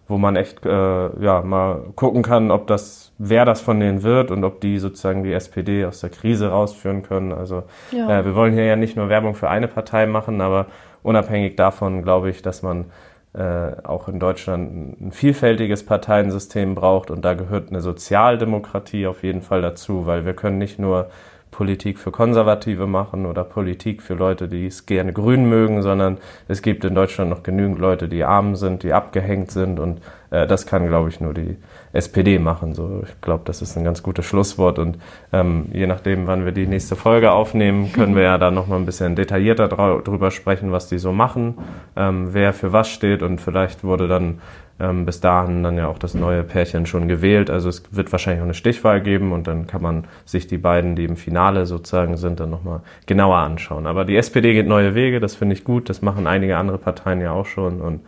wo 0.07 0.17
man 0.17 0.35
echt 0.35 0.65
äh, 0.65 0.69
ja, 1.23 1.41
mal 1.41 1.81
gucken 1.95 2.21
kann, 2.21 2.51
ob 2.51 2.67
das, 2.67 3.11
wer 3.17 3.45
das 3.45 3.61
von 3.61 3.79
denen 3.79 4.03
wird 4.03 4.31
und 4.31 4.43
ob 4.43 4.61
die 4.61 4.77
sozusagen 4.77 5.23
die 5.23 5.33
SPD 5.33 5.85
aus 5.85 6.01
der 6.01 6.11
Krise 6.11 6.49
rausführen 6.49 7.01
können. 7.01 7.33
Also 7.33 7.63
ja. 7.91 8.19
äh, 8.19 8.25
wir 8.25 8.35
wollen 8.35 8.53
hier 8.53 8.65
ja 8.65 8.75
nicht 8.75 8.95
nur 8.95 9.09
Werbung 9.09 9.33
für 9.33 9.49
eine 9.49 9.67
Partei 9.67 10.05
machen, 10.05 10.41
aber 10.41 10.67
unabhängig 11.01 11.55
davon 11.55 12.03
glaube 12.03 12.29
ich, 12.29 12.41
dass 12.41 12.61
man 12.61 12.85
äh, 13.33 13.71
auch 13.83 14.07
in 14.07 14.19
Deutschland 14.19 15.01
ein 15.01 15.11
vielfältiges 15.11 15.85
Parteiensystem 15.85 16.75
braucht 16.75 17.09
und 17.11 17.25
da 17.25 17.33
gehört 17.33 17.69
eine 17.69 17.81
Sozialdemokratie 17.81 19.07
auf 19.07 19.23
jeden 19.23 19.41
Fall 19.41 19.61
dazu, 19.61 20.05
weil 20.05 20.25
wir 20.25 20.33
können 20.33 20.57
nicht 20.57 20.79
nur 20.79 21.09
Politik 21.55 21.99
für 21.99 22.11
Konservative 22.11 22.85
machen 22.85 23.25
oder 23.25 23.45
Politik 23.45 24.01
für 24.01 24.13
Leute, 24.13 24.49
die 24.49 24.67
es 24.67 24.85
gerne 24.85 25.13
grün 25.13 25.47
mögen, 25.47 25.81
sondern 25.83 26.17
es 26.49 26.61
gibt 26.61 26.83
in 26.83 26.93
Deutschland 26.93 27.29
noch 27.29 27.43
genügend 27.43 27.79
Leute, 27.79 28.09
die 28.09 28.25
arm 28.25 28.57
sind, 28.57 28.83
die 28.83 28.91
abgehängt 28.91 29.51
sind 29.51 29.79
und 29.79 30.01
äh, 30.31 30.47
das 30.47 30.65
kann, 30.65 30.85
glaube 30.87 31.07
ich, 31.07 31.21
nur 31.21 31.33
die 31.33 31.55
SPD 31.93 32.39
machen. 32.39 32.73
So, 32.73 33.03
ich 33.05 33.21
glaube, 33.21 33.43
das 33.45 33.61
ist 33.61 33.77
ein 33.77 33.85
ganz 33.85 34.03
gutes 34.03 34.25
Schlusswort 34.25 34.79
und 34.79 34.97
ähm, 35.31 35.67
je 35.71 35.87
nachdem, 35.87 36.27
wann 36.27 36.43
wir 36.43 36.51
die 36.51 36.67
nächste 36.67 36.97
Folge 36.97 37.31
aufnehmen, 37.31 37.93
können 37.93 38.17
wir 38.17 38.23
ja 38.23 38.37
da 38.37 38.51
noch 38.51 38.67
mal 38.67 38.75
ein 38.75 38.85
bisschen 38.85 39.15
detaillierter 39.15 39.69
drüber 39.69 40.31
sprechen, 40.31 40.73
was 40.73 40.89
die 40.89 40.97
so 40.97 41.13
machen, 41.13 41.57
ähm, 41.95 42.33
wer 42.33 42.51
für 42.51 42.73
was 42.73 42.89
steht 42.89 43.23
und 43.23 43.39
vielleicht 43.39 43.85
wurde 43.85 44.09
dann 44.09 44.41
ähm, 44.79 45.05
bis 45.05 45.21
dahin 45.21 45.63
dann 45.63 45.77
ja 45.77 45.87
auch 45.87 45.97
das 45.97 46.13
neue 46.13 46.43
Pärchen 46.43 46.85
schon 46.85 47.07
gewählt. 47.07 47.49
Also 47.49 47.69
es 47.69 47.83
wird 47.91 48.11
wahrscheinlich 48.11 48.41
auch 48.41 48.45
eine 48.45 48.53
Stichwahl 48.53 49.01
geben 49.01 49.31
und 49.31 49.47
dann 49.47 49.67
kann 49.67 49.81
man 49.81 50.05
sich 50.25 50.47
die 50.47 50.57
beiden, 50.57 50.95
die 50.95 51.05
im 51.05 51.15
Finale 51.15 51.65
sozusagen 51.65 52.17
sind, 52.17 52.39
dann 52.39 52.49
nochmal 52.49 52.81
genauer 53.05 53.37
anschauen. 53.37 53.87
Aber 53.87 54.05
die 54.05 54.17
SPD 54.17 54.53
geht 54.53 54.67
neue 54.67 54.95
Wege, 54.95 55.19
das 55.19 55.35
finde 55.35 55.55
ich 55.55 55.63
gut. 55.63 55.89
Das 55.89 56.01
machen 56.01 56.27
einige 56.27 56.57
andere 56.57 56.77
Parteien 56.77 57.21
ja 57.21 57.31
auch 57.31 57.45
schon 57.45 57.81
und 57.81 58.01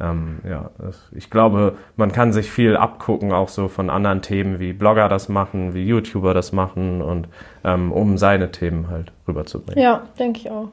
ähm, 0.00 0.40
ja, 0.48 0.70
ich 1.12 1.30
glaube, 1.30 1.76
man 1.96 2.10
kann 2.10 2.32
sich 2.32 2.50
viel 2.50 2.76
abgucken, 2.76 3.32
auch 3.32 3.48
so 3.48 3.68
von 3.68 3.88
anderen 3.88 4.20
Themen, 4.20 4.58
wie 4.58 4.72
Blogger 4.72 5.08
das 5.08 5.28
machen, 5.28 5.74
wie 5.74 5.86
YouTuber 5.86 6.34
das 6.34 6.52
machen 6.52 7.02
und 7.02 7.28
ähm, 7.62 7.92
um 7.92 8.18
seine 8.18 8.50
Themen 8.50 8.88
halt 8.88 9.12
rüberzubringen. 9.28 9.82
Ja, 9.82 10.02
denke 10.18 10.40
ich 10.40 10.50
auch. 10.50 10.68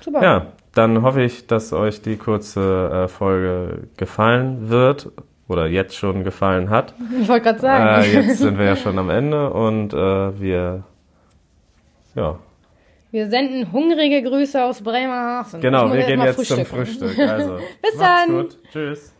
Super. 0.00 0.22
Ja, 0.22 0.46
dann 0.74 1.02
hoffe 1.02 1.22
ich, 1.22 1.46
dass 1.46 1.72
euch 1.72 2.02
die 2.02 2.16
kurze 2.16 3.04
äh, 3.04 3.08
Folge 3.08 3.88
gefallen 3.96 4.68
wird 4.68 5.10
oder 5.48 5.66
jetzt 5.66 5.96
schon 5.96 6.24
gefallen 6.24 6.70
hat. 6.70 6.94
Ich 7.20 7.28
wollte 7.28 7.44
gerade 7.44 7.60
sagen. 7.60 8.02
Äh, 8.02 8.12
jetzt 8.12 8.38
sind 8.38 8.58
wir 8.58 8.64
ja 8.64 8.76
schon 8.76 8.98
am 8.98 9.10
Ende 9.10 9.50
und 9.50 9.92
äh, 9.92 10.40
wir, 10.40 10.84
ja. 12.14 12.38
Wir 13.10 13.28
senden 13.28 13.70
hungrige 13.70 14.22
Grüße 14.22 14.64
aus 14.64 14.82
Bremerhaven. 14.82 15.60
Genau, 15.60 15.92
wir 15.92 16.04
gehen 16.04 16.22
jetzt 16.22 16.46
zum 16.46 16.64
Frühstück. 16.64 17.18
Also, 17.18 17.58
Bis 17.82 17.98
dann. 17.98 18.28
Gut. 18.30 18.58
Tschüss. 18.72 19.14